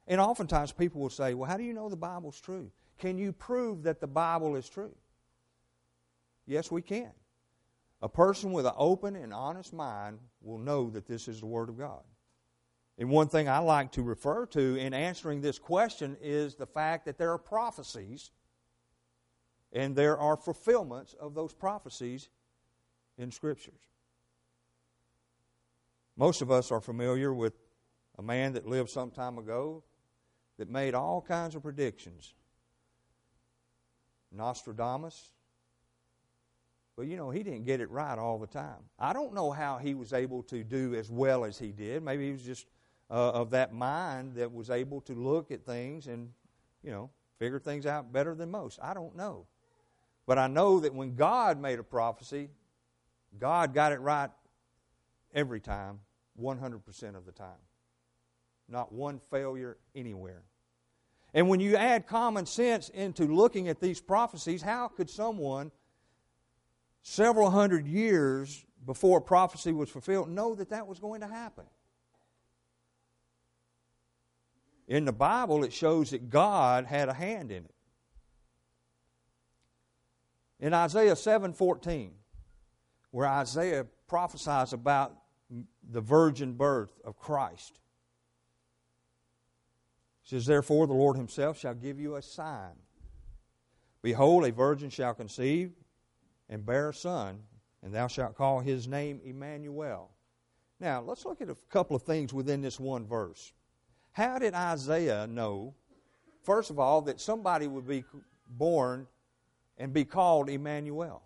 And 0.08 0.20
oftentimes 0.20 0.72
people 0.72 1.00
will 1.00 1.10
say, 1.10 1.34
well, 1.34 1.48
how 1.48 1.56
do 1.56 1.62
you 1.64 1.72
know 1.72 1.88
the 1.88 1.96
Bible's 1.96 2.40
true? 2.40 2.70
Can 2.98 3.18
you 3.18 3.32
prove 3.32 3.82
that 3.82 4.00
the 4.00 4.06
Bible 4.06 4.56
is 4.56 4.68
true? 4.68 4.94
Yes, 6.46 6.70
we 6.70 6.82
can. 6.82 7.10
A 8.02 8.08
person 8.08 8.52
with 8.52 8.66
an 8.66 8.72
open 8.76 9.16
and 9.16 9.32
honest 9.32 9.72
mind 9.72 10.18
will 10.42 10.58
know 10.58 10.90
that 10.90 11.06
this 11.06 11.28
is 11.28 11.40
the 11.40 11.46
Word 11.46 11.68
of 11.68 11.78
God. 11.78 12.02
And 12.98 13.10
one 13.10 13.28
thing 13.28 13.48
I 13.48 13.58
like 13.58 13.92
to 13.92 14.02
refer 14.02 14.46
to 14.46 14.76
in 14.76 14.94
answering 14.94 15.40
this 15.40 15.58
question 15.58 16.16
is 16.22 16.54
the 16.54 16.66
fact 16.66 17.04
that 17.04 17.18
there 17.18 17.32
are 17.32 17.38
prophecies 17.38 18.30
and 19.72 19.94
there 19.94 20.16
are 20.16 20.36
fulfillments 20.36 21.14
of 21.20 21.34
those 21.34 21.52
prophecies 21.52 22.30
in 23.18 23.30
Scriptures. 23.30 23.80
Most 26.16 26.40
of 26.40 26.50
us 26.50 26.70
are 26.70 26.80
familiar 26.80 27.34
with 27.34 27.52
a 28.18 28.22
man 28.22 28.54
that 28.54 28.66
lived 28.66 28.88
some 28.88 29.10
time 29.10 29.36
ago 29.36 29.82
that 30.56 30.70
made 30.70 30.94
all 30.94 31.20
kinds 31.20 31.54
of 31.54 31.62
predictions. 31.62 32.32
Nostradamus. 34.32 35.32
But 36.96 37.06
you 37.06 37.16
know, 37.16 37.30
he 37.30 37.42
didn't 37.42 37.64
get 37.64 37.80
it 37.80 37.90
right 37.90 38.18
all 38.18 38.38
the 38.38 38.46
time. 38.46 38.82
I 38.98 39.12
don't 39.12 39.34
know 39.34 39.50
how 39.50 39.76
he 39.76 39.94
was 39.94 40.12
able 40.12 40.42
to 40.44 40.64
do 40.64 40.94
as 40.94 41.10
well 41.10 41.44
as 41.44 41.58
he 41.58 41.72
did. 41.72 42.02
Maybe 42.02 42.26
he 42.26 42.32
was 42.32 42.42
just 42.42 42.66
uh, 43.10 43.30
of 43.30 43.50
that 43.50 43.72
mind 43.72 44.34
that 44.36 44.52
was 44.52 44.70
able 44.70 45.00
to 45.02 45.14
look 45.14 45.50
at 45.50 45.64
things 45.64 46.06
and, 46.06 46.30
you 46.82 46.90
know, 46.90 47.10
figure 47.38 47.58
things 47.58 47.86
out 47.86 48.12
better 48.12 48.34
than 48.34 48.50
most. 48.50 48.78
I 48.82 48.94
don't 48.94 49.14
know. 49.14 49.46
But 50.26 50.38
I 50.38 50.48
know 50.48 50.80
that 50.80 50.94
when 50.94 51.14
God 51.14 51.60
made 51.60 51.78
a 51.78 51.84
prophecy, 51.84 52.48
God 53.38 53.74
got 53.74 53.92
it 53.92 54.00
right 54.00 54.30
every 55.34 55.60
time, 55.60 56.00
100% 56.40 57.16
of 57.16 57.26
the 57.26 57.32
time. 57.32 57.60
Not 58.68 58.92
one 58.92 59.20
failure 59.30 59.76
anywhere. 59.94 60.42
And 61.36 61.50
when 61.50 61.60
you 61.60 61.76
add 61.76 62.06
common 62.06 62.46
sense 62.46 62.88
into 62.88 63.26
looking 63.26 63.68
at 63.68 63.78
these 63.78 64.00
prophecies, 64.00 64.62
how 64.62 64.88
could 64.88 65.10
someone 65.10 65.70
several 67.02 67.50
hundred 67.50 67.86
years 67.86 68.64
before 68.86 69.18
a 69.18 69.20
prophecy 69.20 69.70
was 69.70 69.90
fulfilled 69.90 70.30
know 70.30 70.54
that 70.54 70.70
that 70.70 70.86
was 70.86 70.98
going 70.98 71.20
to 71.20 71.26
happen? 71.26 71.66
In 74.88 75.04
the 75.04 75.12
Bible, 75.12 75.62
it 75.62 75.74
shows 75.74 76.08
that 76.10 76.30
God 76.30 76.86
had 76.86 77.10
a 77.10 77.12
hand 77.12 77.50
in 77.50 77.66
it. 77.66 77.74
In 80.58 80.72
Isaiah 80.72 81.16
7:14, 81.16 82.12
where 83.10 83.26
Isaiah 83.26 83.84
prophesies 84.06 84.72
about 84.72 85.14
the 85.82 86.00
virgin 86.00 86.54
birth 86.54 86.98
of 87.04 87.18
Christ. 87.18 87.78
Says, 90.26 90.44
Therefore, 90.44 90.88
the 90.88 90.92
Lord 90.92 91.16
Himself 91.16 91.56
shall 91.56 91.74
give 91.74 92.00
you 92.00 92.16
a 92.16 92.22
sign. 92.22 92.74
Behold, 94.02 94.44
a 94.44 94.50
virgin 94.50 94.90
shall 94.90 95.14
conceive 95.14 95.70
and 96.48 96.66
bear 96.66 96.88
a 96.90 96.94
son, 96.94 97.38
and 97.82 97.94
thou 97.94 98.08
shalt 98.08 98.36
call 98.36 98.58
his 98.58 98.88
name 98.88 99.20
Emmanuel. 99.24 100.10
Now, 100.80 101.00
let's 101.00 101.24
look 101.24 101.40
at 101.40 101.48
a 101.48 101.56
couple 101.70 101.94
of 101.94 102.02
things 102.02 102.34
within 102.34 102.60
this 102.60 102.80
one 102.80 103.06
verse. 103.06 103.52
How 104.10 104.38
did 104.40 104.52
Isaiah 104.52 105.28
know, 105.28 105.74
first 106.42 106.70
of 106.70 106.80
all, 106.80 107.02
that 107.02 107.20
somebody 107.20 107.68
would 107.68 107.86
be 107.86 108.04
born 108.48 109.06
and 109.78 109.92
be 109.92 110.04
called 110.04 110.50
Emmanuel? 110.50 111.22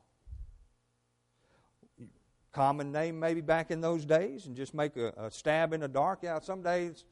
common 2.52 2.90
name 2.90 3.20
maybe 3.20 3.40
back 3.40 3.70
in 3.70 3.80
those 3.80 4.04
days 4.04 4.46
and 4.46 4.56
just 4.56 4.74
make 4.74 4.96
a, 4.96 5.14
a 5.16 5.30
stab 5.30 5.72
in 5.72 5.80
the 5.80 5.88
dark. 5.88 6.18
Yeah, 6.22 6.40
some 6.40 6.62
days, 6.62 7.04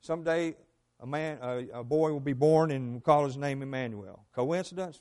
someday 0.00 0.54
a 1.00 1.06
man, 1.06 1.38
a, 1.42 1.80
a 1.80 1.84
boy 1.84 2.12
will 2.12 2.20
be 2.20 2.32
born 2.32 2.70
and 2.70 2.92
we'll 2.92 3.00
call 3.00 3.24
his 3.24 3.36
name 3.36 3.62
Emmanuel. 3.62 4.24
Coincidence? 4.34 5.00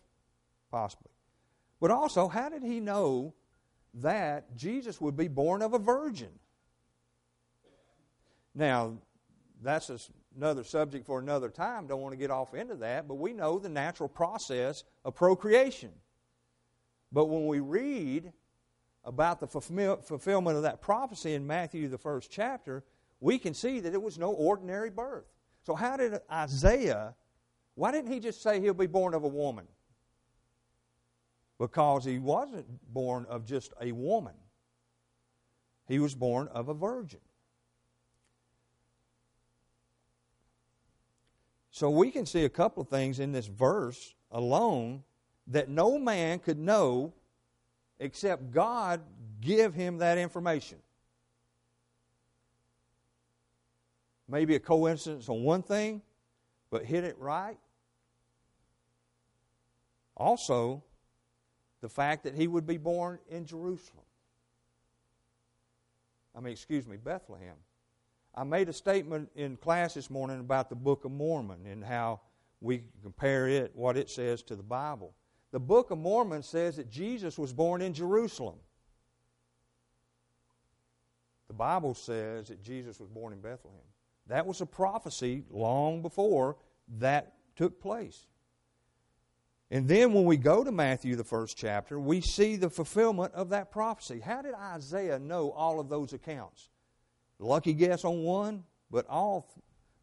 Possibly. 0.72 1.12
But 1.80 1.92
also, 1.92 2.28
how 2.28 2.50
did 2.50 2.64
he 2.64 2.80
know 2.80 3.34
that 3.96 4.56
Jesus 4.56 5.00
would 5.00 5.16
be 5.16 5.28
born 5.28 5.62
of 5.62 5.74
a 5.74 5.80
virgin? 5.80 6.30
Now, 8.56 8.94
that's 9.62 9.90
another 10.36 10.64
subject 10.64 11.06
for 11.06 11.20
another 11.20 11.50
time. 11.50 11.88
Don't 11.88 12.02
want 12.02 12.14
to 12.14 12.18
get 12.18 12.32
off 12.32 12.54
into 12.54 12.76
that, 12.76 13.08
but 13.08 13.16
we 13.16 13.34
know 13.34 13.60
the 13.60 13.70
natural 13.70 14.10
process 14.10 14.84
of 15.06 15.16
procreation. 15.16 15.92
But 17.12 17.26
when 17.26 17.48
we 17.48 17.60
read 17.60 18.32
about 19.06 19.40
the 19.40 19.48
fulfillment 19.48 20.58
of 20.58 20.64
that 20.64 20.82
prophecy 20.82 21.34
in 21.34 21.46
Matthew, 21.46 21.88
the 21.88 21.98
first 21.98 22.32
chapter, 22.32 22.84
we 23.20 23.38
can 23.38 23.54
see 23.54 23.80
that 23.80 23.94
it 23.94 24.02
was 24.02 24.18
no 24.18 24.32
ordinary 24.32 24.90
birth. 24.90 25.33
So, 25.64 25.76
how 25.76 25.96
did 25.96 26.20
Isaiah, 26.32 27.16
why 27.76 27.92
didn't 27.92 28.12
he 28.12 28.20
just 28.20 28.44
say 28.44 28.60
he'll 28.60 28.74
be 28.74 28.86
born 28.86 29.14
of 29.14 29.24
a 29.24 29.28
woman? 29.30 29.66
Because 31.58 32.04
he 32.04 32.20
wasn't 32.20 32.66
born 32.94 33.26
of 33.30 33.46
just 33.46 33.74
a 33.82 33.94
woman, 33.94 34.34
he 35.88 36.00
was 36.00 36.14
born 36.14 36.50
of 36.50 36.68
a 36.68 36.74
virgin. 36.74 37.22
So, 41.72 41.90
we 41.90 42.12
can 42.12 42.26
see 42.26 42.44
a 42.44 42.50
couple 42.50 42.84
of 42.84 42.90
things 42.90 43.20
in 43.20 43.32
this 43.32 43.48
verse 43.48 44.16
alone 44.32 45.04
that 45.48 45.70
no 45.70 45.98
man 45.98 46.40
could 46.40 46.60
know 46.60 47.14
except 48.00 48.52
God 48.52 49.02
give 49.40 49.74
him 49.74 49.98
that 50.00 50.18
information. 50.18 50.80
Maybe 54.28 54.56
a 54.56 54.60
coincidence 54.60 55.30
on 55.30 55.44
one 55.44 55.64
thing, 55.64 56.02
but 56.70 56.86
hit 56.86 57.04
it 57.04 57.18
right. 57.20 57.58
Also, 60.16 60.84
the 61.82 61.90
fact 61.90 62.24
that 62.24 62.36
he 62.36 62.48
would 62.48 62.66
be 62.66 62.78
born 62.78 63.20
in 63.30 63.46
Jerusalem. 63.46 64.06
I 66.36 66.40
mean, 66.40 66.54
excuse 66.54 66.88
me, 66.88 66.98
Bethlehem. 66.98 67.56
I 68.36 68.44
made 68.44 68.70
a 68.70 68.74
statement 68.74 69.30
in 69.36 69.58
class 69.58 69.94
this 69.94 70.10
morning 70.10 70.40
about 70.40 70.70
the 70.70 70.76
Book 70.76 71.06
of 71.06 71.12
Mormon 71.12 71.68
and 71.68 71.84
how 71.84 72.22
we 72.62 72.84
compare 73.04 73.48
it, 73.48 73.72
what 73.76 73.98
it 73.98 74.10
says 74.10 74.42
to 74.44 74.56
the 74.56 74.64
Bible. 74.64 75.14
The 75.52 75.60
Book 75.60 75.92
of 75.92 76.00
Mormon 76.00 76.42
says 76.42 76.78
that 76.78 76.90
Jesus 76.90 77.38
was 77.38 77.54
born 77.54 77.82
in 77.82 77.94
Jerusalem. 77.94 78.56
The 81.48 81.54
Bible 81.54 81.94
says 81.94 82.48
that 82.48 82.64
Jesus 82.64 83.00
was 83.00 83.10
born 83.10 83.34
in 83.34 83.40
Bethlehem. 83.40 83.80
That 84.28 84.46
was 84.46 84.62
a 84.62 84.66
prophecy 84.66 85.44
long 85.50 86.02
before 86.02 86.58
that 87.00 87.34
took 87.56 87.82
place. 87.82 88.28
And 89.70 89.88
then 89.88 90.14
when 90.14 90.26
we 90.26 90.38
go 90.38 90.64
to 90.64 90.72
Matthew, 90.72 91.16
the 91.16 91.24
first 91.24 91.58
chapter, 91.58 92.00
we 92.00 92.22
see 92.22 92.56
the 92.56 92.70
fulfillment 92.70 93.34
of 93.34 93.50
that 93.50 93.72
prophecy. 93.72 94.20
How 94.20 94.42
did 94.42 94.54
Isaiah 94.54 95.20
know 95.20 95.52
all 95.52 95.80
of 95.80 95.90
those 95.90 96.14
accounts? 96.14 96.70
Lucky 97.40 97.74
guess 97.74 98.06
on 98.06 98.24
one, 98.24 98.64
but 98.92 99.08
all 99.10 99.50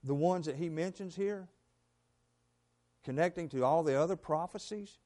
the 0.03 0.15
ones 0.15 0.47
that 0.47 0.57
he 0.57 0.69
mentions 0.69 1.15
here, 1.15 1.49
connecting 3.05 3.49
to 3.51 3.65
all 3.65 3.83
the 3.83 3.95
other 3.95 4.17
prophecies, 4.17 4.99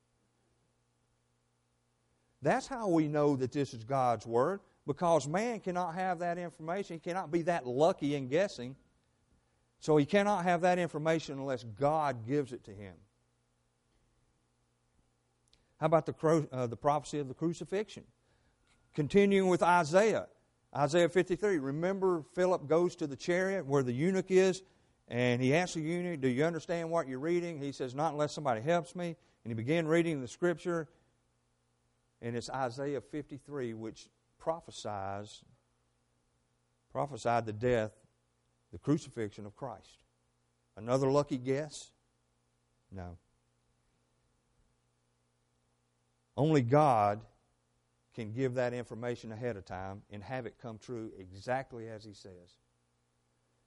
that's 2.41 2.67
how 2.67 2.89
we 2.89 3.07
know 3.09 3.37
that 3.37 3.53
this 3.53 3.75
is 3.75 3.85
God's 3.85 4.27
Word, 4.27 4.61
because 4.87 5.29
man 5.29 5.61
cannot 5.61 5.95
have 5.95 6.19
that 6.21 6.39
information. 6.39 6.97
He 6.97 7.01
cannot 7.01 7.31
be 7.31 7.43
that 7.43 7.67
lucky 7.67 8.15
in 8.15 8.29
guessing. 8.29 8.77
So 9.85 9.99
he 9.99 10.07
cannot 10.07 10.45
have 10.45 10.63
that 10.63 10.79
information 10.79 11.39
unless 11.39 11.63
God 11.63 12.27
gives 12.27 12.55
it 12.55 12.65
to 12.65 12.71
him. 12.71 12.95
How 15.79 15.85
about 15.85 16.07
the, 16.07 16.49
uh, 16.51 16.67
the 16.69 16.77
prophecy 16.77 17.19
of 17.19 17.29
the 17.29 17.35
crucifixion? 17.35 18.05
Continuing 18.95 19.51
with 19.51 19.63
Isaiah, 19.63 20.29
Isaiah 20.75 21.11
53. 21.11 21.59
Remember, 21.59 22.25
Philip 22.35 22.67
goes 22.67 22.97
to 22.97 23.07
the 23.07 23.15
chariot 23.15 23.67
where 23.67 23.83
the 23.83 23.93
eunuch 23.93 24.31
is, 24.31 24.63
and 25.09 25.43
he 25.43 25.55
asks 25.55 25.75
the 25.75 25.83
eunuch, 25.83 26.23
Do 26.23 26.29
you 26.29 26.47
understand 26.47 26.91
what 26.91 27.07
you're 27.07 27.19
reading? 27.19 27.59
He 27.59 27.71
says, 27.71 27.95
Not 27.95 28.13
unless 28.13 28.33
somebody 28.33 28.63
helps 28.63 28.97
me. 28.97 29.17
And 29.45 29.51
he 29.51 29.55
began 29.55 29.87
reading 29.87 30.23
the 30.23 30.29
scripture, 30.29 30.89
and 32.23 32.35
it's 32.35 32.49
Isaiah 32.49 33.03
53 33.03 33.75
which 33.75 34.09
prophesies 34.39 35.43
prophesied 36.91 37.45
the 37.45 37.53
death, 37.53 37.91
the 38.75 38.79
crucifixion 38.81 39.47
of 39.47 39.55
Christ. 39.55 40.03
Another 40.77 41.09
lucky 41.09 41.39
guess? 41.39 41.93
No. 42.91 43.17
Only 46.37 46.61
God 46.61 47.21
can 48.17 48.33
give 48.33 48.55
that 48.55 48.75
information 48.75 49.31
ahead 49.31 49.57
of 49.57 49.65
time 49.65 50.03
and 50.11 50.25
have 50.25 50.45
it 50.47 50.57
come 50.61 50.79
true 50.79 51.13
exactly 51.17 51.89
as 51.89 52.03
He 52.03 52.15
says. 52.15 52.59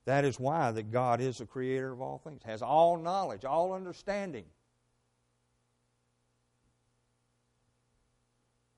That 0.03 0.25
is 0.25 0.41
why 0.41 0.71
that 0.71 0.91
God 0.91 1.21
is 1.21 1.37
the 1.37 1.45
creator 1.45 1.93
of 1.93 2.01
all 2.01 2.17
things, 2.17 2.43
has 2.43 2.61
all 2.61 2.97
knowledge, 2.97 3.45
all 3.45 3.71
understanding. 3.71 4.45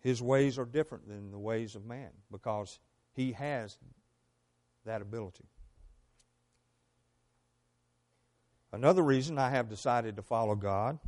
His 0.01 0.21
ways 0.21 0.59
are 0.59 0.65
different 0.65 1.07
than 1.07 1.31
the 1.31 1.39
ways 1.39 1.73
of 1.73 1.87
man 1.87 2.11
because 2.31 2.77
he 3.13 3.31
has 3.31 3.79
that 4.85 5.01
ability. 5.01 5.45
Another 8.71 9.01
reason 9.01 9.37
I 9.37 9.49
have 9.49 9.69
decided 9.69 10.15
to 10.17 10.21
follow 10.21 10.55
God 10.55 10.99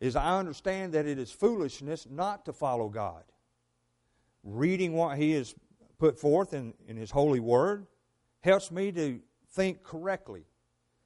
is 0.00 0.16
I 0.16 0.38
understand 0.38 0.92
that 0.92 1.06
it 1.06 1.18
is 1.18 1.30
foolishness 1.30 2.06
not 2.10 2.44
to 2.46 2.52
follow 2.52 2.88
God. 2.88 3.22
Reading 4.42 4.92
what 4.92 5.16
He 5.16 5.32
has 5.32 5.54
put 5.98 6.18
forth 6.18 6.52
in, 6.52 6.74
in 6.86 6.96
His 6.96 7.10
holy 7.10 7.40
word 7.40 7.86
helps 8.40 8.70
me 8.70 8.92
to 8.92 9.20
think 9.52 9.82
correctly, 9.82 10.44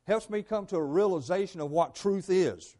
helps 0.06 0.28
me 0.28 0.42
come 0.42 0.66
to 0.66 0.76
a 0.76 0.84
realization 0.84 1.60
of 1.60 1.70
what 1.70 1.94
truth 1.94 2.30
is. 2.30 2.76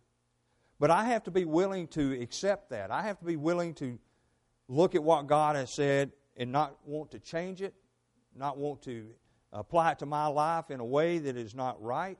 But 0.80 0.90
I 0.90 1.04
have 1.04 1.24
to 1.24 1.30
be 1.30 1.44
willing 1.44 1.86
to 1.88 2.20
accept 2.20 2.70
that. 2.70 2.90
I 2.90 3.02
have 3.02 3.18
to 3.18 3.24
be 3.24 3.36
willing 3.36 3.74
to 3.74 3.98
look 4.66 4.94
at 4.94 5.02
what 5.02 5.26
God 5.26 5.54
has 5.54 5.70
said 5.70 6.12
and 6.36 6.50
not 6.50 6.76
want 6.86 7.10
to 7.10 7.18
change 7.18 7.60
it, 7.60 7.74
not 8.34 8.56
want 8.56 8.82
to 8.82 9.06
apply 9.52 9.92
it 9.92 9.98
to 10.00 10.06
my 10.06 10.26
life 10.26 10.70
in 10.70 10.80
a 10.80 10.84
way 10.84 11.18
that 11.18 11.36
is 11.36 11.54
not 11.54 11.82
right. 11.82 12.18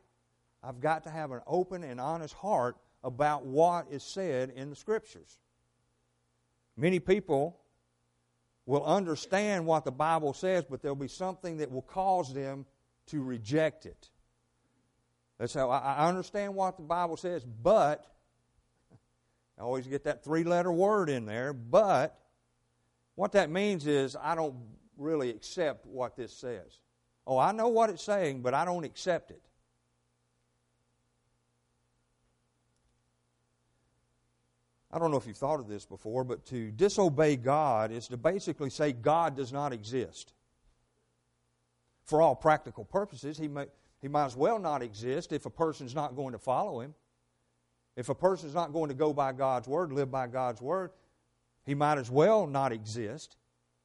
I've 0.63 0.81
got 0.81 1.05
to 1.05 1.11
have 1.11 1.31
an 1.31 1.41
open 1.47 1.85
and 1.85 2.01
honest 2.01 2.35
heart 2.35 2.77
about 3.03 3.47
what 3.47 3.87
is 3.91 4.03
said 4.03 4.51
in 4.51 4.71
the 4.71 4.77
Scriptures. 4.77 5.39
Many 6.77 6.99
people 6.99 7.59
will 8.67 8.85
understand 8.85 9.67
what 9.67 9.85
the 9.85 9.93
Bible 9.93 10.33
says, 10.33 10.65
but 10.69 10.83
there'll 10.83 10.95
be 10.95 11.09
something 11.09 11.59
that 11.59 11.71
will 11.71 11.83
cause 11.83 12.33
them 12.35 12.67
to 13.07 13.23
reject 13.23 13.87
it. 13.87 14.11
That's 15.39 15.55
how 15.55 15.71
I 15.71 16.07
understand 16.07 16.55
what 16.55 16.77
the 16.77 16.83
Bible 16.83 17.17
says, 17.17 17.45
but 17.45 18.05
I 19.59 19.63
always 19.63 19.87
get 19.87 20.05
that 20.05 20.23
three 20.23 20.45
letter 20.45 20.71
word 20.71 21.09
in 21.09 21.25
there, 21.25 21.53
but 21.53 22.19
what 23.15 23.33
that 23.33 23.51
means 23.51 23.87
is 23.87 24.17
I 24.21 24.35
don't 24.35 24.55
really 24.99 25.31
accept 25.31 25.87
what 25.87 26.17
this 26.17 26.33
says. 26.33 26.79
Oh, 27.27 27.39
I 27.39 27.53
know 27.53 27.69
what 27.69 27.91
it's 27.91 28.03
saying, 28.03 28.43
but 28.43 28.55
I 28.55 28.65
don't 28.65 28.85
accept 28.85 29.31
it. 29.31 29.43
I 34.93 34.99
don't 34.99 35.13
know 35.13 35.17
if 35.17 35.27
you've 35.27 35.37
thought 35.37 35.61
of 35.61 35.69
this 35.69 35.87
before, 35.87 36.25
but 36.25 36.45
to 36.47 36.73
disobey 36.73 37.37
God 37.37 37.93
is 37.93 38.09
to 38.09 38.17
basically 38.17 38.71
say 38.71 38.93
God 38.93 39.37
does 39.37 39.53
not 39.53 39.73
exist. 39.73 40.33
For 42.05 42.21
all 42.21 42.35
practical 42.35 42.85
purposes, 42.85 43.39
he, 43.39 43.47
may, 43.47 43.67
he 44.03 44.09
might 44.09 44.25
as 44.25 44.37
well 44.37 44.59
not 44.59 44.83
exist 44.83 45.33
if 45.33 45.47
a 45.47 45.51
person's 45.51 45.95
not 45.95 46.17
going 46.17 46.33
to 46.33 46.41
follow 46.41 46.81
him. 46.81 46.95
If 47.97 48.09
a 48.09 48.15
person's 48.15 48.55
not 48.55 48.73
going 48.73 48.89
to 48.89 48.95
go 48.95 49.13
by 49.13 49.33
God's 49.33 49.69
word, 49.69 49.93
live 49.93 50.11
by 50.11 50.27
God's 50.27 50.61
word, 50.61 50.91
he 51.65 51.75
might 51.75 51.99
as 51.99 52.11
well 52.11 52.49
not 52.49 52.73
exist 52.73 53.37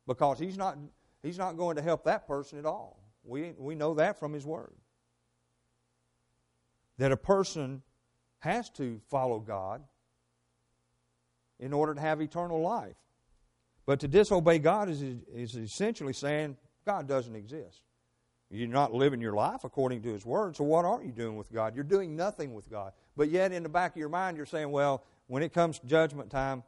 because 0.07 0.39
he's 0.39 0.57
not, 0.57 0.77
he's 1.21 1.37
not 1.37 1.55
going 1.55 1.75
to 1.75 1.83
help 1.83 2.05
that 2.05 2.27
person 2.27 2.57
at 2.57 2.65
all. 2.65 3.04
We, 3.25 3.53
we 3.57 3.75
know 3.75 3.95
that 3.95 4.19
from 4.19 4.33
his 4.33 4.45
word. 4.45 4.73
That 6.97 7.11
a 7.11 7.17
person 7.17 7.81
has 8.39 8.69
to 8.71 9.01
follow 9.09 9.39
God 9.39 9.83
in 11.59 11.73
order 11.73 11.93
to 11.93 12.01
have 12.01 12.21
eternal 12.21 12.61
life. 12.61 12.95
But 13.85 13.99
to 14.01 14.07
disobey 14.07 14.59
God 14.59 14.89
is, 14.89 15.01
is 15.01 15.55
essentially 15.55 16.13
saying 16.13 16.57
God 16.85 17.07
doesn't 17.07 17.35
exist. 17.35 17.81
You're 18.49 18.67
not 18.67 18.93
living 18.93 19.21
your 19.21 19.33
life 19.33 19.63
according 19.63 20.03
to 20.03 20.13
His 20.13 20.25
Word, 20.25 20.55
so 20.55 20.63
what 20.63 20.85
are 20.85 21.03
you 21.03 21.11
doing 21.11 21.35
with 21.35 21.51
God? 21.51 21.75
You're 21.75 21.83
doing 21.83 22.15
nothing 22.15 22.53
with 22.53 22.69
God. 22.69 22.93
But 23.17 23.29
yet, 23.29 23.51
in 23.51 23.63
the 23.63 23.69
back 23.69 23.91
of 23.91 23.97
your 23.97 24.09
mind, 24.09 24.37
you're 24.37 24.45
saying, 24.45 24.69
well, 24.69 25.03
when 25.27 25.41
it 25.41 25.51
comes 25.51 25.79
to 25.79 25.87
judgment 25.87 26.29
time, 26.29 26.63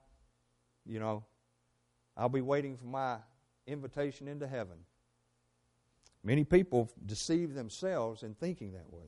you 0.85 0.99
know, 0.99 1.23
I'll 2.15 2.29
be 2.29 2.41
waiting 2.41 2.77
for 2.77 2.85
my 2.85 3.17
invitation 3.67 4.27
into 4.27 4.47
heaven. 4.47 4.77
Many 6.27 6.43
people 6.43 6.91
deceive 7.05 7.53
themselves 7.53 8.21
in 8.21 8.33
thinking 8.33 8.73
that 8.73 8.91
way. 8.91 9.05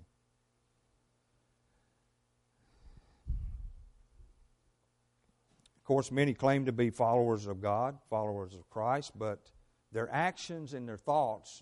Of 5.75 5.84
course, 5.84 6.13
many 6.13 6.34
claim 6.34 6.65
to 6.67 6.71
be 6.71 6.89
followers 6.89 7.45
of 7.45 7.60
God, 7.60 7.97
followers 8.10 8.55
of 8.55 8.69
Christ, 8.69 9.19
but 9.19 9.51
their 9.91 10.08
actions 10.13 10.73
and 10.73 10.88
their 10.88 10.95
thoughts 10.95 11.62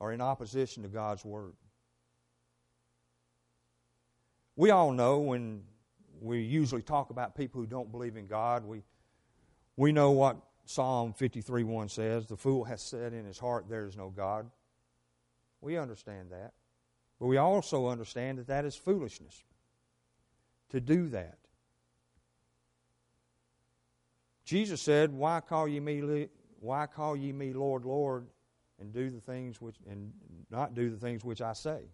are 0.00 0.10
in 0.10 0.20
opposition 0.20 0.82
to 0.82 0.88
God's 0.88 1.24
Word. 1.24 1.52
We 4.56 4.70
all 4.70 4.90
know 4.90 5.20
when 5.20 5.62
we 6.20 6.40
usually 6.40 6.82
talk 6.82 7.10
about 7.10 7.36
people 7.36 7.60
who 7.60 7.68
don't 7.68 7.92
believe 7.92 8.16
in 8.16 8.26
God, 8.26 8.64
we, 8.64 8.82
we 9.76 9.92
know 9.92 10.10
what 10.10 10.36
Psalm 10.64 11.12
53 11.12 11.64
1 11.64 11.88
says 11.88 12.26
The 12.26 12.36
fool 12.36 12.64
has 12.64 12.82
said 12.82 13.12
in 13.12 13.24
his 13.24 13.38
heart, 13.38 13.68
There 13.68 13.86
is 13.86 13.96
no 13.96 14.10
God. 14.10 14.50
We 15.60 15.76
understand 15.76 16.30
that. 16.30 16.52
But 17.18 17.26
we 17.26 17.36
also 17.36 17.86
understand 17.86 18.38
that 18.38 18.48
that 18.48 18.64
is 18.64 18.74
foolishness 18.74 19.44
to 20.70 20.80
do 20.80 21.08
that. 21.10 21.38
Jesus 24.44 24.82
said, 24.82 25.12
"Why 25.12 25.40
call 25.40 25.68
ye 25.68 25.78
me? 25.78 26.28
Why 26.58 26.86
call 26.86 27.16
ye 27.16 27.32
me 27.32 27.52
Lord, 27.52 27.84
Lord, 27.84 28.26
and 28.80 28.92
do 28.92 29.10
the 29.10 29.20
things 29.20 29.60
which 29.60 29.76
and 29.88 30.12
not 30.50 30.74
do 30.74 30.90
the 30.90 30.96
things 30.96 31.24
which 31.24 31.40
I 31.40 31.52
say?" 31.52 31.84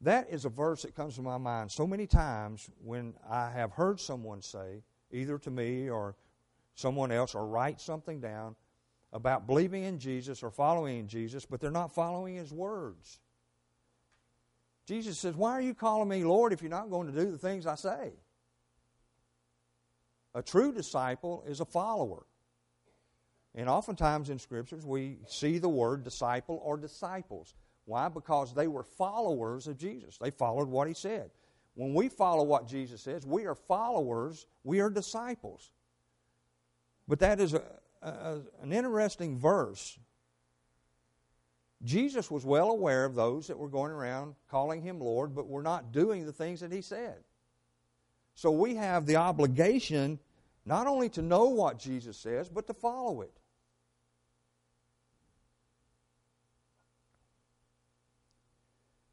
That 0.00 0.30
is 0.30 0.44
a 0.44 0.48
verse 0.48 0.82
that 0.82 0.94
comes 0.94 1.14
to 1.16 1.22
my 1.22 1.36
mind 1.36 1.70
so 1.70 1.86
many 1.86 2.06
times 2.06 2.70
when 2.82 3.14
I 3.28 3.50
have 3.50 3.72
heard 3.72 4.00
someone 4.00 4.40
say, 4.40 4.82
either 5.10 5.38
to 5.38 5.50
me 5.50 5.90
or 5.90 6.16
someone 6.74 7.12
else, 7.12 7.34
or 7.34 7.46
write 7.46 7.80
something 7.80 8.20
down 8.20 8.56
about 9.12 9.46
believing 9.46 9.84
in 9.84 9.98
Jesus 9.98 10.42
or 10.42 10.50
following 10.50 10.98
in 10.98 11.08
Jesus, 11.08 11.44
but 11.44 11.60
they're 11.60 11.70
not 11.70 11.94
following 11.94 12.36
His 12.36 12.52
words. 12.52 13.20
Jesus 14.86 15.18
says, 15.18 15.34
Why 15.34 15.52
are 15.52 15.60
you 15.60 15.74
calling 15.74 16.08
me 16.08 16.24
Lord 16.24 16.52
if 16.52 16.62
you're 16.62 16.70
not 16.70 16.90
going 16.90 17.12
to 17.12 17.12
do 17.12 17.30
the 17.30 17.38
things 17.38 17.66
I 17.66 17.74
say? 17.74 18.12
A 20.34 20.42
true 20.42 20.72
disciple 20.72 21.44
is 21.46 21.60
a 21.60 21.64
follower. 21.64 22.24
And 23.54 23.68
oftentimes 23.68 24.30
in 24.30 24.38
scriptures 24.38 24.84
we 24.84 25.18
see 25.26 25.58
the 25.58 25.68
word 25.68 26.04
disciple 26.04 26.60
or 26.64 26.76
disciples. 26.76 27.54
Why? 27.84 28.08
Because 28.08 28.54
they 28.54 28.68
were 28.68 28.84
followers 28.84 29.66
of 29.66 29.76
Jesus. 29.76 30.18
They 30.18 30.30
followed 30.30 30.68
what 30.68 30.86
he 30.86 30.94
said. 30.94 31.30
When 31.74 31.94
we 31.94 32.08
follow 32.08 32.44
what 32.44 32.68
Jesus 32.68 33.00
says, 33.00 33.26
we 33.26 33.46
are 33.46 33.54
followers, 33.54 34.46
we 34.64 34.80
are 34.80 34.90
disciples. 34.90 35.70
But 37.10 37.18
that 37.18 37.40
is 37.40 37.54
a, 37.54 37.62
a, 38.02 38.38
an 38.62 38.72
interesting 38.72 39.36
verse. 39.36 39.98
Jesus 41.82 42.30
was 42.30 42.44
well 42.44 42.70
aware 42.70 43.04
of 43.04 43.16
those 43.16 43.48
that 43.48 43.58
were 43.58 43.68
going 43.68 43.90
around 43.90 44.36
calling 44.48 44.80
him 44.80 45.00
Lord, 45.00 45.34
but 45.34 45.48
were 45.48 45.64
not 45.64 45.90
doing 45.90 46.24
the 46.24 46.32
things 46.32 46.60
that 46.60 46.70
he 46.70 46.80
said. 46.80 47.16
So 48.36 48.52
we 48.52 48.76
have 48.76 49.06
the 49.06 49.16
obligation 49.16 50.20
not 50.64 50.86
only 50.86 51.08
to 51.08 51.20
know 51.20 51.46
what 51.46 51.80
Jesus 51.80 52.16
says, 52.16 52.48
but 52.48 52.68
to 52.68 52.74
follow 52.74 53.22
it. 53.22 53.32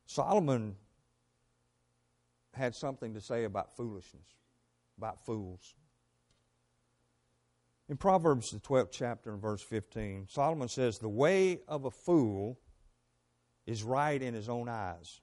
Solomon 0.06 0.76
had 2.54 2.76
something 2.76 3.16
to 3.16 3.22
say 3.22 3.46
about 3.46 3.76
foolishness, 3.76 4.28
about 5.00 5.26
fools. 5.26 5.74
In 7.90 7.96
Proverbs, 7.96 8.52
the 8.52 8.60
12th 8.60 8.92
chapter, 8.92 9.32
and 9.32 9.42
verse 9.42 9.62
15, 9.62 10.28
Solomon 10.30 10.68
says, 10.68 11.00
The 11.00 11.08
way 11.08 11.62
of 11.68 11.86
a 11.86 11.92
fool 11.92 12.60
is 13.66 13.84
right 13.84 14.22
in 14.22 14.34
his 14.34 14.50
own 14.50 14.68
eyes. 14.68 15.22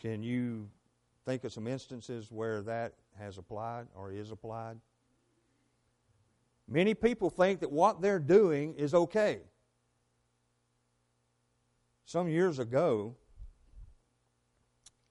Can 0.00 0.22
you 0.22 0.70
think 1.26 1.44
of 1.44 1.52
some 1.52 1.66
instances 1.66 2.30
where 2.30 2.62
that 2.62 2.94
has 3.18 3.36
applied 3.36 3.86
or 3.94 4.12
is 4.12 4.30
applied? 4.30 4.78
Many 6.66 6.94
people 6.94 7.28
think 7.28 7.60
that 7.60 7.70
what 7.70 8.00
they're 8.00 8.18
doing 8.18 8.74
is 8.74 8.94
okay. 8.94 9.40
Some 12.06 12.28
years 12.28 12.58
ago, 12.58 13.16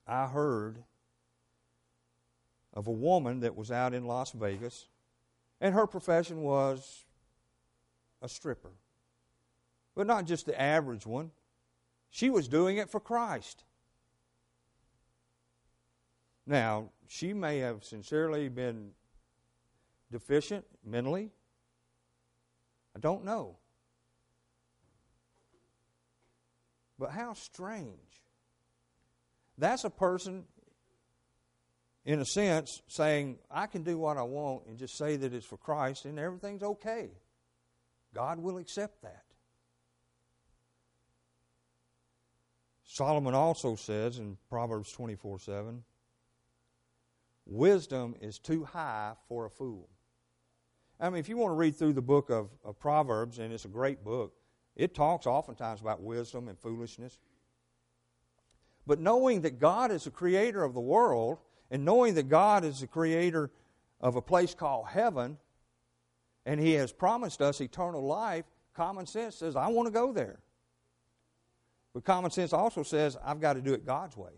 I 0.07 0.25
heard 0.25 0.83
of 2.73 2.87
a 2.87 2.91
woman 2.91 3.41
that 3.41 3.55
was 3.55 3.71
out 3.71 3.93
in 3.93 4.05
Las 4.05 4.31
Vegas, 4.31 4.87
and 5.63 5.73
her 5.73 5.87
profession 5.87 6.41
was 6.41 7.05
a 8.21 8.27
stripper. 8.27 8.73
But 9.95 10.07
not 10.07 10.25
just 10.25 10.45
the 10.45 10.61
average 10.61 11.05
one, 11.05 11.31
she 12.09 12.29
was 12.29 12.49
doing 12.49 12.77
it 12.77 12.89
for 12.89 12.99
Christ. 12.99 13.63
Now, 16.45 16.89
she 17.07 17.33
may 17.33 17.59
have 17.59 17.85
sincerely 17.85 18.49
been 18.49 18.89
deficient 20.11 20.65
mentally. 20.85 21.31
I 22.93 22.99
don't 22.99 23.23
know. 23.23 23.55
But 26.99 27.11
how 27.11 27.33
strange. 27.35 28.21
That's 29.57 29.85
a 29.85 29.89
person, 29.89 30.43
in 32.05 32.19
a 32.19 32.25
sense, 32.25 32.81
saying, 32.87 33.37
I 33.49 33.67
can 33.67 33.83
do 33.83 33.97
what 33.97 34.17
I 34.17 34.23
want 34.23 34.65
and 34.67 34.77
just 34.77 34.97
say 34.97 35.15
that 35.15 35.33
it's 35.33 35.45
for 35.45 35.57
Christ 35.57 36.05
and 36.05 36.19
everything's 36.19 36.63
okay. 36.63 37.09
God 38.13 38.39
will 38.39 38.57
accept 38.57 39.01
that. 39.03 39.23
Solomon 42.83 43.33
also 43.33 43.75
says 43.75 44.19
in 44.19 44.37
Proverbs 44.49 44.91
24 44.91 45.39
7, 45.39 45.83
wisdom 47.45 48.15
is 48.21 48.37
too 48.37 48.65
high 48.65 49.13
for 49.27 49.45
a 49.45 49.49
fool. 49.49 49.89
I 50.99 51.09
mean, 51.09 51.19
if 51.19 51.27
you 51.27 51.37
want 51.37 51.51
to 51.51 51.55
read 51.55 51.75
through 51.75 51.93
the 51.93 52.01
book 52.01 52.29
of, 52.29 52.49
of 52.63 52.79
Proverbs, 52.79 53.39
and 53.39 53.51
it's 53.51 53.65
a 53.65 53.69
great 53.69 54.03
book, 54.03 54.33
it 54.75 54.93
talks 54.93 55.25
oftentimes 55.25 55.81
about 55.81 56.01
wisdom 56.01 56.47
and 56.47 56.59
foolishness. 56.59 57.17
But 58.85 58.99
knowing 58.99 59.41
that 59.41 59.59
God 59.59 59.91
is 59.91 60.03
the 60.03 60.11
creator 60.11 60.63
of 60.63 60.73
the 60.73 60.81
world, 60.81 61.39
and 61.73 61.83
knowing 61.83 62.13
that 62.13 62.29
God 62.29 62.63
is 62.63 62.81
the 62.81 62.87
creator 62.87 63.49
of 63.99 64.15
a 64.15 64.21
place 64.21 64.53
called 64.53 64.85
heaven, 64.87 65.39
and 66.45 66.59
He 66.59 66.73
has 66.73 66.93
promised 66.93 67.41
us 67.41 67.59
eternal 67.61 68.05
life, 68.05 68.45
common 68.75 69.07
sense 69.07 69.37
says, 69.37 69.55
I 69.55 69.67
want 69.69 69.87
to 69.87 69.91
go 69.91 70.13
there. 70.13 70.37
But 71.91 72.05
common 72.05 72.29
sense 72.29 72.53
also 72.53 72.83
says, 72.83 73.17
I've 73.25 73.41
got 73.41 73.53
to 73.53 73.61
do 73.61 73.73
it 73.73 73.87
God's 73.87 74.15
way. 74.15 74.33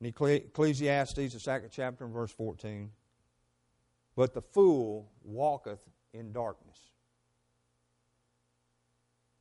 In 0.00 0.06
Ecclesiastes, 0.06 1.32
the 1.32 1.40
second 1.40 1.70
chapter, 1.72 2.04
and 2.04 2.14
verse 2.14 2.30
14, 2.30 2.88
but 4.14 4.32
the 4.32 4.42
fool 4.42 5.10
walketh 5.24 5.80
in 6.12 6.32
darkness. 6.32 6.78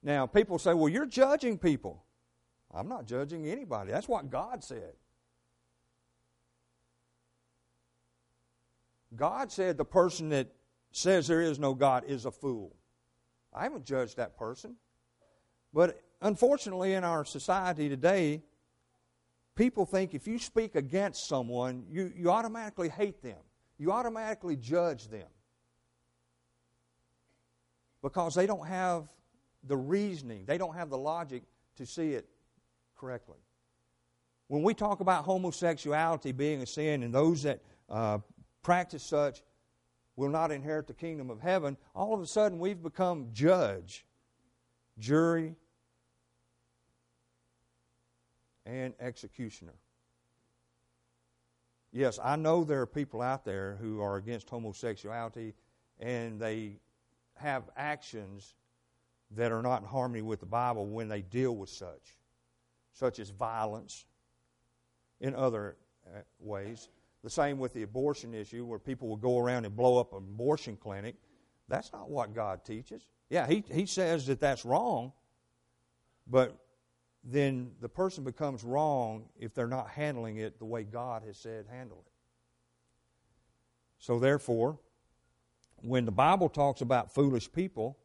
Now, 0.02 0.26
people 0.26 0.58
say, 0.58 0.74
well, 0.74 0.90
you're 0.90 1.06
judging 1.06 1.60
people. 1.60 2.04
I'm 2.74 2.88
not 2.88 3.06
judging 3.06 3.48
anybody. 3.48 3.92
That's 3.92 4.08
what 4.08 4.30
God 4.30 4.64
said. 4.64 4.94
God 9.16 9.52
said 9.52 9.78
the 9.78 9.86
person 9.86 10.30
that 10.30 10.48
says 10.92 11.28
there 11.28 11.42
is 11.42 11.60
no 11.60 11.74
God 11.74 12.06
is 12.08 12.26
a 12.26 12.32
fool. 12.32 12.76
I 13.54 13.64
haven't 13.64 13.86
judged 13.86 14.18
that 14.18 14.38
person. 14.38 14.76
But 15.74 16.02
unfortunately, 16.22 16.94
in 16.94 17.04
our 17.04 17.26
society 17.26 17.90
today, 17.90 18.42
people 19.56 19.86
think 19.86 20.14
if 20.14 20.28
you 20.28 20.40
speak 20.40 20.76
against 20.76 21.28
someone, 21.28 21.86
you, 21.90 22.12
you 22.16 22.32
automatically 22.32 22.90
hate 22.90 23.22
them, 23.22 23.40
you 23.78 23.92
automatically 23.92 24.56
judge 24.56 25.10
them 25.10 25.28
because 28.02 28.34
they 28.34 28.46
don't 28.46 28.68
have 28.68 29.08
the 29.66 29.78
reasoning, 29.78 30.46
they 30.46 30.58
don't 30.58 30.76
have 30.76 30.90
the 30.90 30.98
logic 30.98 31.44
to 31.76 31.86
see 31.86 32.14
it 32.14 32.28
correctly. 33.02 33.40
When 34.48 34.62
we 34.62 34.76
talk 34.76 35.00
about 35.00 35.26
homosexuality 35.26 36.32
being 36.32 36.62
a 36.62 36.68
sin 36.68 37.02
and 37.02 37.12
those 37.14 37.42
that 37.44 37.62
uh, 37.90 38.20
practice 38.62 39.02
such 39.02 39.42
will 40.16 40.30
not 40.30 40.52
inherit 40.52 40.86
the 40.86 40.94
kingdom 40.94 41.32
of 41.32 41.42
heaven, 41.42 41.78
all 41.96 42.14
of 42.14 42.22
a 42.22 42.28
sudden 42.28 42.60
we've 42.60 42.84
become 42.84 43.30
judge, 43.34 44.06
jury, 45.00 45.56
and 48.68 48.94
executioner. 49.00 49.74
Yes, 51.92 52.20
I 52.24 52.36
know 52.36 52.64
there 52.64 52.82
are 52.82 52.86
people 52.86 53.22
out 53.22 53.44
there 53.44 53.78
who 53.82 54.00
are 54.00 54.18
against 54.18 54.48
homosexuality 54.50 55.56
and 56.00 56.40
they 56.40 56.78
have 57.36 57.64
actions 57.76 58.54
that 59.32 59.52
are 59.52 59.62
not 59.62 59.82
in 59.82 59.88
harmony 59.88 60.22
with 60.22 60.40
the 60.40 60.46
Bible 60.46 60.86
when 60.86 61.08
they 61.08 61.22
deal 61.22 61.56
with 61.56 61.70
such, 61.70 62.18
such 62.94 63.20
as 63.20 63.30
violence 63.30 64.06
in 65.20 65.36
other 65.36 65.78
uh, 66.08 66.20
ways. 66.40 66.90
The 67.24 67.30
same 67.30 67.60
with 67.60 67.74
the 67.74 67.84
abortion 67.84 68.34
issue, 68.34 68.66
where 68.66 68.80
people 68.80 69.08
will 69.08 69.18
go 69.18 69.38
around 69.38 69.66
and 69.66 69.76
blow 69.76 70.00
up 70.00 70.14
an 70.14 70.20
abortion 70.20 70.76
clinic. 70.76 71.16
That's 71.68 71.92
not 71.94 72.10
what 72.10 72.34
God 72.34 72.66
teaches. 72.66 73.04
Yeah, 73.30 73.48
He, 73.48 73.64
he 73.72 73.86
says 73.86 74.26
that 74.28 74.40
that's 74.40 74.66
wrong, 74.66 75.14
but 76.28 76.58
then 77.24 77.72
the 77.80 77.90
person 77.90 78.24
becomes 78.24 78.64
wrong 78.64 79.26
if 79.40 79.54
they're 79.54 79.68
not 79.68 79.90
handling 79.90 80.38
it 80.38 80.58
the 80.58 80.66
way 80.66 80.84
God 80.84 81.24
has 81.24 81.38
said 81.38 81.66
handle 81.70 82.04
it. 82.06 82.12
So, 84.00 84.18
therefore, 84.18 84.80
when 85.84 86.06
the 86.06 86.12
Bible 86.12 86.50
talks 86.50 86.82
about 86.82 87.14
foolish 87.14 87.52
people, 87.52 88.00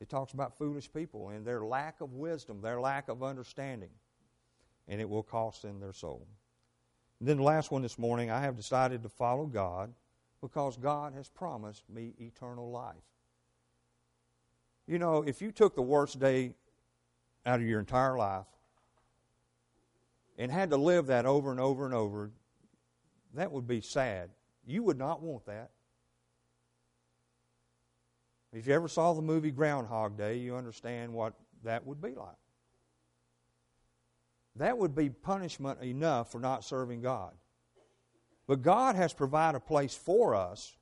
it 0.00 0.08
talks 0.08 0.32
about 0.32 0.56
foolish 0.56 0.92
people 0.92 1.30
and 1.30 1.44
their 1.44 1.64
lack 1.64 2.00
of 2.00 2.14
wisdom, 2.14 2.60
their 2.60 2.80
lack 2.80 3.08
of 3.08 3.22
understanding, 3.22 3.90
and 4.86 5.00
it 5.00 5.08
will 5.08 5.22
cost 5.22 5.62
them 5.62 5.80
their 5.80 5.92
soul. 5.92 6.26
And 7.20 7.28
then 7.28 7.38
the 7.38 7.42
last 7.42 7.70
one 7.70 7.82
this 7.82 7.98
morning, 7.98 8.30
I 8.30 8.40
have 8.40 8.56
decided 8.56 9.02
to 9.02 9.08
follow 9.08 9.46
God 9.46 9.92
because 10.40 10.76
God 10.76 11.14
has 11.14 11.28
promised 11.28 11.82
me 11.90 12.14
eternal 12.20 12.70
life. 12.70 12.94
You 14.86 14.98
know, 14.98 15.22
if 15.26 15.42
you 15.42 15.50
took 15.50 15.74
the 15.74 15.82
worst 15.82 16.18
day 16.18 16.54
out 17.44 17.60
of 17.60 17.66
your 17.66 17.80
entire 17.80 18.16
life 18.16 18.46
and 20.38 20.50
had 20.52 20.70
to 20.70 20.76
live 20.76 21.06
that 21.08 21.26
over 21.26 21.50
and 21.50 21.60
over 21.60 21.84
and 21.84 21.94
over, 21.94 22.30
that 23.34 23.50
would 23.50 23.66
be 23.66 23.80
sad. 23.80 24.30
You 24.64 24.82
would 24.84 24.98
not 24.98 25.22
want 25.22 25.44
that. 25.46 25.70
If 28.52 28.66
you 28.66 28.74
ever 28.74 28.88
saw 28.88 29.12
the 29.12 29.22
movie 29.22 29.50
Groundhog 29.50 30.16
Day, 30.16 30.38
you 30.38 30.56
understand 30.56 31.12
what 31.12 31.34
that 31.64 31.86
would 31.86 32.00
be 32.00 32.14
like. 32.14 32.36
That 34.56 34.76
would 34.76 34.94
be 34.94 35.10
punishment 35.10 35.82
enough 35.82 36.32
for 36.32 36.40
not 36.40 36.64
serving 36.64 37.02
God. 37.02 37.32
But 38.46 38.62
God 38.62 38.96
has 38.96 39.12
provided 39.12 39.58
a 39.58 39.60
place 39.60 39.94
for 39.94 40.34
us 40.34 40.76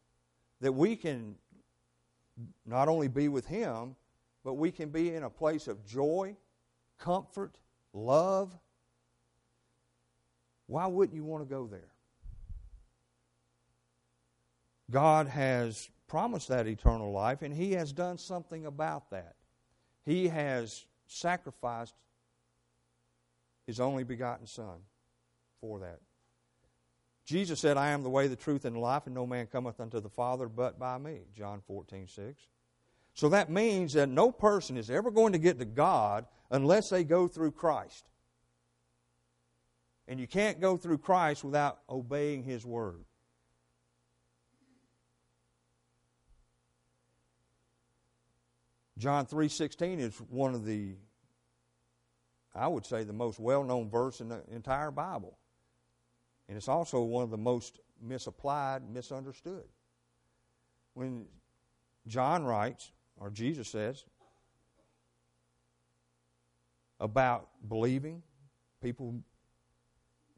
that 0.60 0.72
we 0.72 0.96
can 0.96 1.34
not 2.64 2.88
only 2.88 3.08
be 3.08 3.28
with 3.28 3.46
Him, 3.46 3.96
but 4.44 4.54
we 4.54 4.70
can 4.70 4.90
be 4.90 5.14
in 5.14 5.24
a 5.24 5.30
place 5.30 5.66
of 5.66 5.84
joy, 5.84 6.36
comfort, 6.98 7.58
love. 7.92 8.56
Why 10.66 10.86
wouldn't 10.86 11.16
you 11.16 11.24
want 11.24 11.42
to 11.42 11.52
go 11.52 11.66
there? 11.66 11.92
God 14.90 15.26
has 15.26 15.90
promised 16.08 16.48
that 16.48 16.66
eternal 16.66 17.12
life, 17.12 17.42
and 17.42 17.52
He 17.54 17.72
has 17.72 17.92
done 17.92 18.18
something 18.18 18.66
about 18.66 19.10
that. 19.10 19.34
He 20.04 20.28
has 20.28 20.86
sacrificed 21.06 21.94
His 23.66 23.80
only 23.80 24.04
begotten 24.04 24.46
Son 24.46 24.78
for 25.60 25.80
that. 25.80 26.00
Jesus 27.24 27.58
said, 27.58 27.76
I 27.76 27.88
am 27.88 28.04
the 28.04 28.10
way, 28.10 28.28
the 28.28 28.36
truth, 28.36 28.64
and 28.64 28.76
the 28.76 28.80
life, 28.80 29.06
and 29.06 29.14
no 29.14 29.26
man 29.26 29.46
cometh 29.46 29.80
unto 29.80 30.00
the 30.00 30.08
Father 30.08 30.48
but 30.48 30.78
by 30.78 30.96
me. 30.96 31.22
John 31.34 31.60
14, 31.66 32.06
6. 32.06 32.42
So 33.14 33.30
that 33.30 33.50
means 33.50 33.94
that 33.94 34.08
no 34.08 34.30
person 34.30 34.76
is 34.76 34.90
ever 34.90 35.10
going 35.10 35.32
to 35.32 35.38
get 35.38 35.58
to 35.58 35.64
God 35.64 36.26
unless 36.50 36.90
they 36.90 37.02
go 37.02 37.26
through 37.26 37.52
Christ. 37.52 38.04
And 40.06 40.20
you 40.20 40.28
can't 40.28 40.60
go 40.60 40.76
through 40.76 40.98
Christ 40.98 41.42
without 41.42 41.80
obeying 41.90 42.44
His 42.44 42.64
Word. 42.64 43.04
John 48.98 49.26
3:16 49.26 49.98
is 49.98 50.16
one 50.30 50.54
of 50.54 50.64
the 50.64 50.96
I 52.54 52.66
would 52.68 52.86
say 52.86 53.04
the 53.04 53.12
most 53.12 53.38
well-known 53.38 53.90
verse 53.90 54.20
in 54.22 54.28
the 54.30 54.42
entire 54.50 54.90
Bible. 54.90 55.36
And 56.48 56.56
it's 56.56 56.68
also 56.68 57.02
one 57.02 57.22
of 57.22 57.30
the 57.30 57.36
most 57.36 57.80
misapplied, 58.00 58.88
misunderstood. 58.88 59.64
When 60.94 61.26
John 62.06 62.44
writes, 62.44 62.92
or 63.18 63.28
Jesus 63.30 63.68
says, 63.68 64.04
about 66.98 67.48
believing. 67.68 68.22
People, 68.80 69.16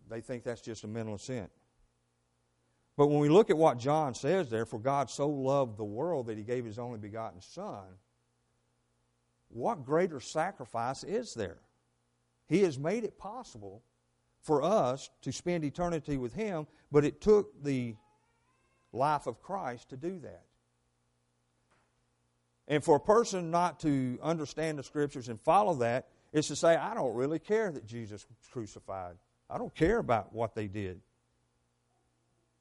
they 0.08 0.20
think 0.20 0.42
that's 0.42 0.60
just 0.60 0.84
a 0.84 0.88
mental 0.88 1.14
assent. 1.14 1.50
But 2.96 3.08
when 3.08 3.20
we 3.20 3.28
look 3.28 3.50
at 3.50 3.56
what 3.56 3.78
John 3.78 4.14
says 4.14 4.50
there, 4.50 4.66
for 4.66 4.80
God 4.80 5.08
so 5.08 5.28
loved 5.28 5.76
the 5.76 5.84
world 5.84 6.26
that 6.26 6.36
he 6.36 6.42
gave 6.42 6.64
his 6.64 6.78
only 6.78 6.98
begotten 6.98 7.40
Son, 7.40 7.84
what 9.48 9.84
greater 9.84 10.20
sacrifice 10.20 11.04
is 11.04 11.34
there? 11.34 11.58
He 12.48 12.62
has 12.62 12.78
made 12.78 13.04
it 13.04 13.18
possible 13.18 13.82
for 14.40 14.62
us 14.62 15.10
to 15.22 15.32
spend 15.32 15.64
eternity 15.64 16.16
with 16.16 16.34
him, 16.34 16.66
but 16.90 17.04
it 17.04 17.20
took 17.20 17.62
the 17.62 17.94
life 18.92 19.26
of 19.26 19.42
Christ 19.42 19.90
to 19.90 19.96
do 19.96 20.18
that. 20.20 20.44
And 22.66 22.84
for 22.84 22.96
a 22.96 23.00
person 23.00 23.50
not 23.50 23.80
to 23.80 24.18
understand 24.22 24.78
the 24.78 24.82
scriptures 24.82 25.28
and 25.28 25.40
follow 25.40 25.74
that 25.76 26.08
is 26.32 26.48
to 26.48 26.56
say, 26.56 26.76
I 26.76 26.94
don't 26.94 27.14
really 27.14 27.38
care 27.38 27.70
that 27.70 27.86
Jesus 27.86 28.26
was 28.28 28.38
crucified. 28.52 29.16
I 29.48 29.56
don't 29.56 29.74
care 29.74 29.98
about 29.98 30.34
what 30.34 30.54
they 30.54 30.66
did. 30.66 31.00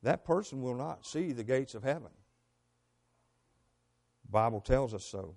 That 0.03 0.23
person 0.23 0.61
will 0.61 0.75
not 0.75 1.05
see 1.05 1.33
the 1.33 1.43
gates 1.43 1.75
of 1.75 1.83
heaven. 1.83 2.11
The 4.25 4.31
Bible 4.31 4.61
tells 4.61 4.93
us 4.93 5.03
so. 5.03 5.35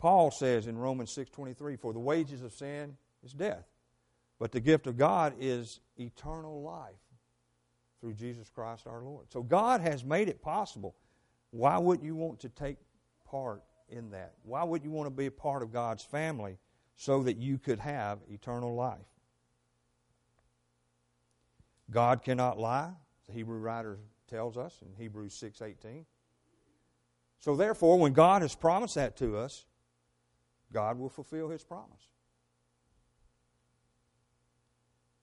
Paul 0.00 0.30
says 0.30 0.66
in 0.66 0.78
Romans 0.78 1.12
6:23, 1.12 1.76
"For 1.76 1.92
the 1.92 2.00
wages 2.00 2.40
of 2.42 2.54
sin 2.54 2.96
is 3.22 3.34
death, 3.34 3.70
but 4.38 4.50
the 4.50 4.60
gift 4.60 4.86
of 4.86 4.96
God 4.96 5.34
is 5.38 5.80
eternal 5.98 6.62
life 6.62 6.96
through 8.00 8.14
Jesus 8.14 8.48
Christ 8.48 8.86
our 8.86 9.02
Lord." 9.02 9.30
So 9.30 9.42
God 9.42 9.82
has 9.82 10.02
made 10.02 10.30
it 10.30 10.40
possible. 10.40 10.96
Why 11.50 11.76
wouldn't 11.76 12.06
you 12.06 12.16
want 12.16 12.40
to 12.40 12.48
take 12.48 12.78
part 13.24 13.62
in 13.90 14.10
that? 14.12 14.34
Why 14.42 14.64
would 14.64 14.82
you 14.82 14.90
want 14.90 15.06
to 15.06 15.14
be 15.14 15.26
a 15.26 15.30
part 15.30 15.62
of 15.62 15.70
God's 15.70 16.02
family 16.02 16.58
so 16.96 17.22
that 17.24 17.36
you 17.36 17.58
could 17.58 17.80
have 17.80 18.22
eternal 18.30 18.74
life? 18.74 19.06
God 21.90 22.22
cannot 22.22 22.58
lie. 22.58 22.96
The 23.26 23.32
Hebrew 23.32 23.58
writer 23.58 24.00
tells 24.28 24.56
us 24.56 24.80
in 24.80 24.94
Hebrews 24.94 25.34
6:18. 25.34 26.06
So 27.38 27.54
therefore, 27.54 27.98
when 27.98 28.14
God 28.14 28.40
has 28.40 28.54
promised 28.54 28.94
that 28.94 29.16
to 29.16 29.36
us, 29.36 29.66
God 30.72 30.98
will 30.98 31.08
fulfill 31.08 31.48
his 31.48 31.64
promise. 31.64 32.08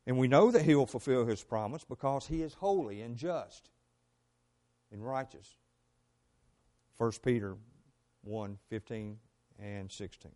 And 0.05 0.17
we 0.17 0.27
know 0.27 0.51
that 0.51 0.63
he 0.63 0.75
will 0.75 0.85
fulfill 0.85 1.25
his 1.25 1.43
promise 1.43 1.83
because 1.83 2.25
he 2.27 2.41
is 2.41 2.53
holy 2.53 3.01
and 3.01 3.17
just 3.17 3.69
and 4.91 5.05
righteous. 5.05 5.57
1 6.97 7.11
Peter 7.23 7.55
1 8.23 8.57
15 8.69 9.17
and 9.59 9.91
16. 9.91 10.31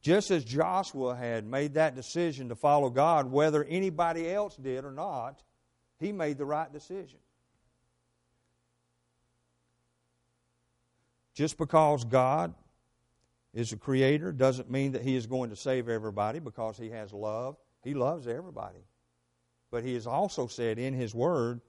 Just 0.00 0.30
as 0.30 0.44
Joshua 0.44 1.14
had 1.16 1.44
made 1.44 1.74
that 1.74 1.94
decision 1.94 2.48
to 2.48 2.54
follow 2.54 2.88
God, 2.88 3.30
whether 3.30 3.64
anybody 3.64 4.30
else 4.30 4.56
did 4.56 4.84
or 4.84 4.92
not, 4.92 5.42
he 5.98 6.12
made 6.12 6.38
the 6.38 6.44
right 6.44 6.72
decision. 6.72 7.18
Just 11.34 11.58
because 11.58 12.04
God 12.04 12.54
is 13.54 13.72
a 13.72 13.76
creator 13.76 14.32
doesn't 14.32 14.70
mean 14.70 14.92
that 14.92 15.02
he 15.02 15.16
is 15.16 15.26
going 15.26 15.50
to 15.50 15.56
save 15.56 15.88
everybody 15.88 16.38
because 16.38 16.76
he 16.76 16.90
has 16.90 17.12
love. 17.12 17.56
He 17.82 17.94
loves 17.94 18.26
everybody. 18.26 18.84
But 19.70 19.84
he 19.84 19.94
has 19.94 20.06
also 20.06 20.46
said 20.46 20.78
in 20.78 20.94
his 20.94 21.14
word 21.14 21.60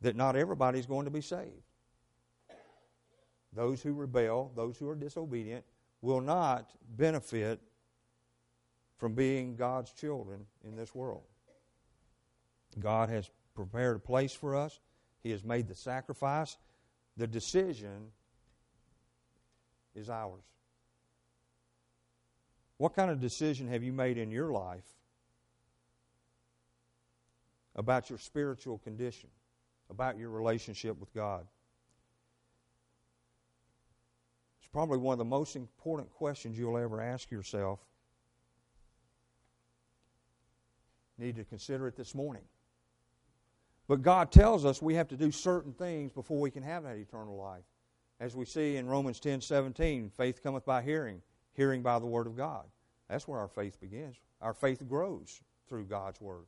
that 0.00 0.16
not 0.16 0.36
everybody 0.36 0.78
is 0.78 0.86
going 0.86 1.04
to 1.04 1.10
be 1.10 1.20
saved. 1.20 1.62
Those 3.52 3.82
who 3.82 3.92
rebel, 3.92 4.52
those 4.54 4.78
who 4.78 4.88
are 4.88 4.94
disobedient, 4.94 5.64
will 6.02 6.20
not 6.20 6.70
benefit 6.96 7.60
from 8.98 9.14
being 9.14 9.56
God's 9.56 9.92
children 9.92 10.46
in 10.64 10.76
this 10.76 10.94
world. 10.94 11.22
God 12.78 13.08
has 13.08 13.28
prepared 13.54 13.96
a 13.96 14.00
place 14.00 14.32
for 14.32 14.54
us, 14.54 14.78
He 15.22 15.30
has 15.30 15.44
made 15.44 15.68
the 15.68 15.74
sacrifice. 15.74 16.56
The 17.16 17.26
decision 17.26 18.12
is 19.94 20.08
ours. 20.08 20.44
What 22.76 22.94
kind 22.94 23.10
of 23.10 23.20
decision 23.20 23.68
have 23.68 23.82
you 23.82 23.92
made 23.92 24.16
in 24.16 24.30
your 24.30 24.52
life 24.52 24.86
about 27.76 28.08
your 28.08 28.18
spiritual 28.18 28.78
condition, 28.78 29.28
about 29.90 30.18
your 30.18 30.30
relationship 30.30 30.98
with 30.98 31.12
God? 31.12 31.46
It's 34.60 34.68
probably 34.72 34.98
one 34.98 35.12
of 35.12 35.18
the 35.18 35.24
most 35.24 35.56
important 35.56 36.10
questions 36.10 36.56
you'll 36.56 36.78
ever 36.78 37.02
ask 37.02 37.30
yourself. 37.30 37.80
Need 41.18 41.36
to 41.36 41.44
consider 41.44 41.86
it 41.86 41.96
this 41.96 42.14
morning. 42.14 42.44
But 43.88 44.00
God 44.00 44.32
tells 44.32 44.64
us 44.64 44.80
we 44.80 44.94
have 44.94 45.08
to 45.08 45.16
do 45.16 45.30
certain 45.30 45.74
things 45.74 46.12
before 46.12 46.40
we 46.40 46.50
can 46.50 46.62
have 46.62 46.84
that 46.84 46.96
eternal 46.96 47.36
life. 47.36 47.64
As 48.20 48.36
we 48.36 48.44
see 48.44 48.76
in 48.76 48.86
Romans 48.86 49.18
10 49.18 49.40
17, 49.40 50.10
faith 50.10 50.42
cometh 50.42 50.66
by 50.66 50.82
hearing, 50.82 51.22
hearing 51.54 51.82
by 51.82 51.98
the 51.98 52.06
Word 52.06 52.26
of 52.26 52.36
God. 52.36 52.66
That's 53.08 53.26
where 53.26 53.40
our 53.40 53.48
faith 53.48 53.80
begins. 53.80 54.16
Our 54.42 54.52
faith 54.52 54.86
grows 54.86 55.40
through 55.68 55.86
God's 55.86 56.20
Word. 56.20 56.44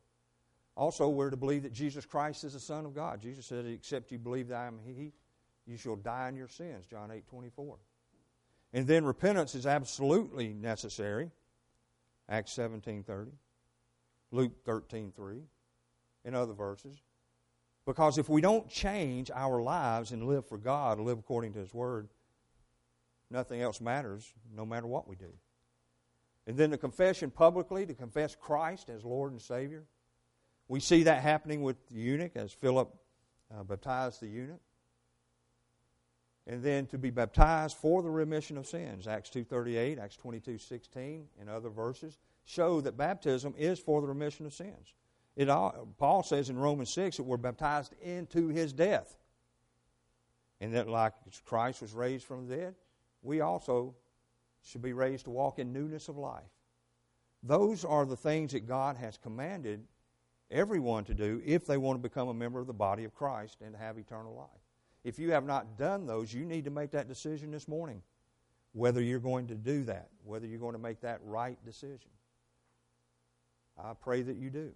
Also, 0.77 1.09
we're 1.09 1.31
to 1.31 1.37
believe 1.37 1.63
that 1.65 1.73
Jesus 1.73 2.05
Christ 2.05 2.45
is 2.45 2.53
the 2.53 2.61
Son 2.61 2.85
of 2.85 2.95
God. 2.95 3.21
Jesus 3.21 3.47
said, 3.47 3.67
Except 3.67 4.13
you 4.13 4.19
believe 4.19 4.49
that 4.49 4.59
I 4.59 4.67
am 4.67 4.79
He, 4.85 5.13
you 5.67 5.77
shall 5.77 5.97
die 5.97 6.29
in 6.29 6.37
your 6.37 6.49
sins. 6.49 6.87
John 6.87 7.11
8 7.11 7.27
24. 7.27 7.79
And 8.75 8.87
then 8.87 9.05
repentance 9.05 9.55
is 9.55 9.67
absolutely 9.67 10.53
necessary. 10.55 11.31
Acts 12.29 12.53
17:30, 12.53 13.33
Luke 14.31 14.65
13:3, 14.65 15.43
and 16.25 16.35
other 16.35 16.55
verses. 16.55 17.03
Because 17.85 18.18
if 18.18 18.29
we 18.29 18.40
don't 18.40 18.68
change 18.68 19.31
our 19.35 19.61
lives 19.61 20.12
and 20.12 20.27
live 20.27 20.47
for 20.47 20.59
God, 20.59 21.01
live 21.01 21.18
according 21.18 21.53
to 21.55 21.59
His 21.59 21.75
Word, 21.75 22.09
nothing 23.31 23.61
else 23.61 23.81
matters, 23.81 24.33
no 24.55 24.64
matter 24.64 24.87
what 24.87 25.09
we 25.09 25.16
do. 25.16 25.33
And 26.47 26.57
then 26.57 26.71
the 26.71 26.79
confession 26.79 27.31
publicly, 27.31 27.87
to 27.87 27.95
confess 27.95 28.37
Christ 28.37 28.88
as 28.88 29.05
Lord 29.05 29.33
and 29.33 29.40
Savior. 29.40 29.85
We 30.68 30.81
see 30.81 31.03
that 31.05 31.23
happening 31.23 31.62
with 31.62 31.77
the 31.88 32.01
eunuch 32.01 32.37
as 32.37 32.53
Philip 32.53 32.92
uh, 33.53 33.62
baptized 33.64 34.21
the 34.21 34.29
eunuch 34.29 34.61
and 36.47 36.62
then 36.62 36.87
to 36.87 36.99
be 36.99 37.11
baptized 37.11 37.77
for 37.77 38.03
the 38.03 38.11
remission 38.11 38.57
of 38.57 38.66
sins. 38.66 39.07
Acts 39.07 39.31
2.38, 39.31 39.99
Acts 39.99 40.16
22.16, 40.16 41.25
and 41.40 41.49
other 41.49 41.71
verses 41.71 42.18
show 42.45 42.81
that 42.81 42.97
baptism 42.97 43.55
is 43.57 43.79
for 43.79 44.01
the 44.01 44.09
remission 44.09 44.47
of 44.47 44.53
sins. 44.53 44.95
It 45.37 45.49
all, 45.49 45.88
Paul 45.99 46.23
says 46.23 46.51
in 46.51 46.59
Romans 46.59 46.92
6 46.92 47.16
that 47.16 47.23
we're 47.23 47.37
baptized 47.37 47.95
into 48.03 48.49
his 48.49 48.73
death. 48.73 49.16
And 50.61 50.75
that 50.75 50.88
like 50.88 51.14
Christ 51.45 51.83
was 51.83 51.92
raised 51.92 52.25
from 52.25 52.47
the 52.47 52.57
dead, 52.57 52.75
we 53.23 53.40
also 53.40 53.95
should 54.62 54.83
be 54.83 54.92
raised 54.92 55.25
to 55.25 55.31
walk 55.31 55.59
in 55.59 55.73
newness 55.73 56.09
of 56.09 56.16
life. 56.16 56.42
Those 57.42 57.85
are 57.85 58.07
the 58.07 58.16
things 58.16 58.53
that 58.53 58.68
God 58.68 58.97
has 58.97 59.16
commanded 59.16 59.85
everyone 60.51 61.05
to 61.05 61.14
do 61.14 61.42
if 61.45 61.66
they 61.66 61.79
want 61.79 62.01
to 62.01 62.09
become 62.09 62.29
a 62.29 62.35
member 62.35 62.61
of 62.61 62.68
the 62.68 62.73
body 62.73 63.05
of 63.05 63.14
Christ 63.14 63.59
and 63.64 63.75
have 63.75 63.99
eternal 63.99 64.35
life. 64.35 64.49
If 65.03 65.18
you 65.18 65.33
have 65.33 65.45
not 65.45 65.77
done 65.77 66.07
those, 66.07 66.33
you 66.33 66.45
need 66.45 66.64
to 66.64 66.71
make 66.71 66.92
that 66.92 67.09
decision 67.09 67.51
this 67.51 67.66
morning 67.66 68.03
whether 68.73 69.03
you're 69.03 69.18
going 69.18 69.49
to 69.49 69.55
do 69.55 69.85
that, 69.85 70.09
whether 70.25 70.47
you're 70.47 70.61
going 70.61 70.75
to 70.75 70.79
make 70.79 71.01
that 71.01 71.21
right 71.25 71.59
decision. 71.64 72.11
I 73.83 73.95
pray 73.95 74.23
that 74.23 74.37
you 74.37 74.51
do. 74.51 74.73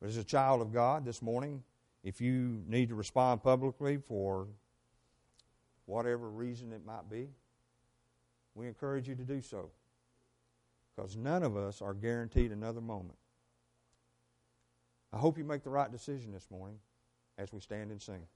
But 0.00 0.08
as 0.08 0.16
a 0.16 0.24
child 0.24 0.60
of 0.60 0.72
God 0.72 1.04
this 1.04 1.22
morning, 1.22 1.62
if 2.04 2.20
you 2.20 2.62
need 2.66 2.88
to 2.90 2.94
respond 2.94 3.42
publicly 3.42 3.96
for 3.96 4.46
whatever 5.86 6.28
reason 6.28 6.72
it 6.72 6.84
might 6.84 7.08
be, 7.10 7.28
we 8.54 8.66
encourage 8.66 9.08
you 9.08 9.14
to 9.14 9.24
do 9.24 9.40
so. 9.40 9.70
Because 10.94 11.16
none 11.16 11.42
of 11.42 11.56
us 11.56 11.82
are 11.82 11.94
guaranteed 11.94 12.52
another 12.52 12.80
moment. 12.80 13.18
I 15.12 15.18
hope 15.18 15.38
you 15.38 15.44
make 15.44 15.62
the 15.62 15.70
right 15.70 15.90
decision 15.90 16.32
this 16.32 16.50
morning 16.50 16.78
as 17.38 17.52
we 17.52 17.60
stand 17.60 17.90
and 17.90 18.00
sing. 18.00 18.26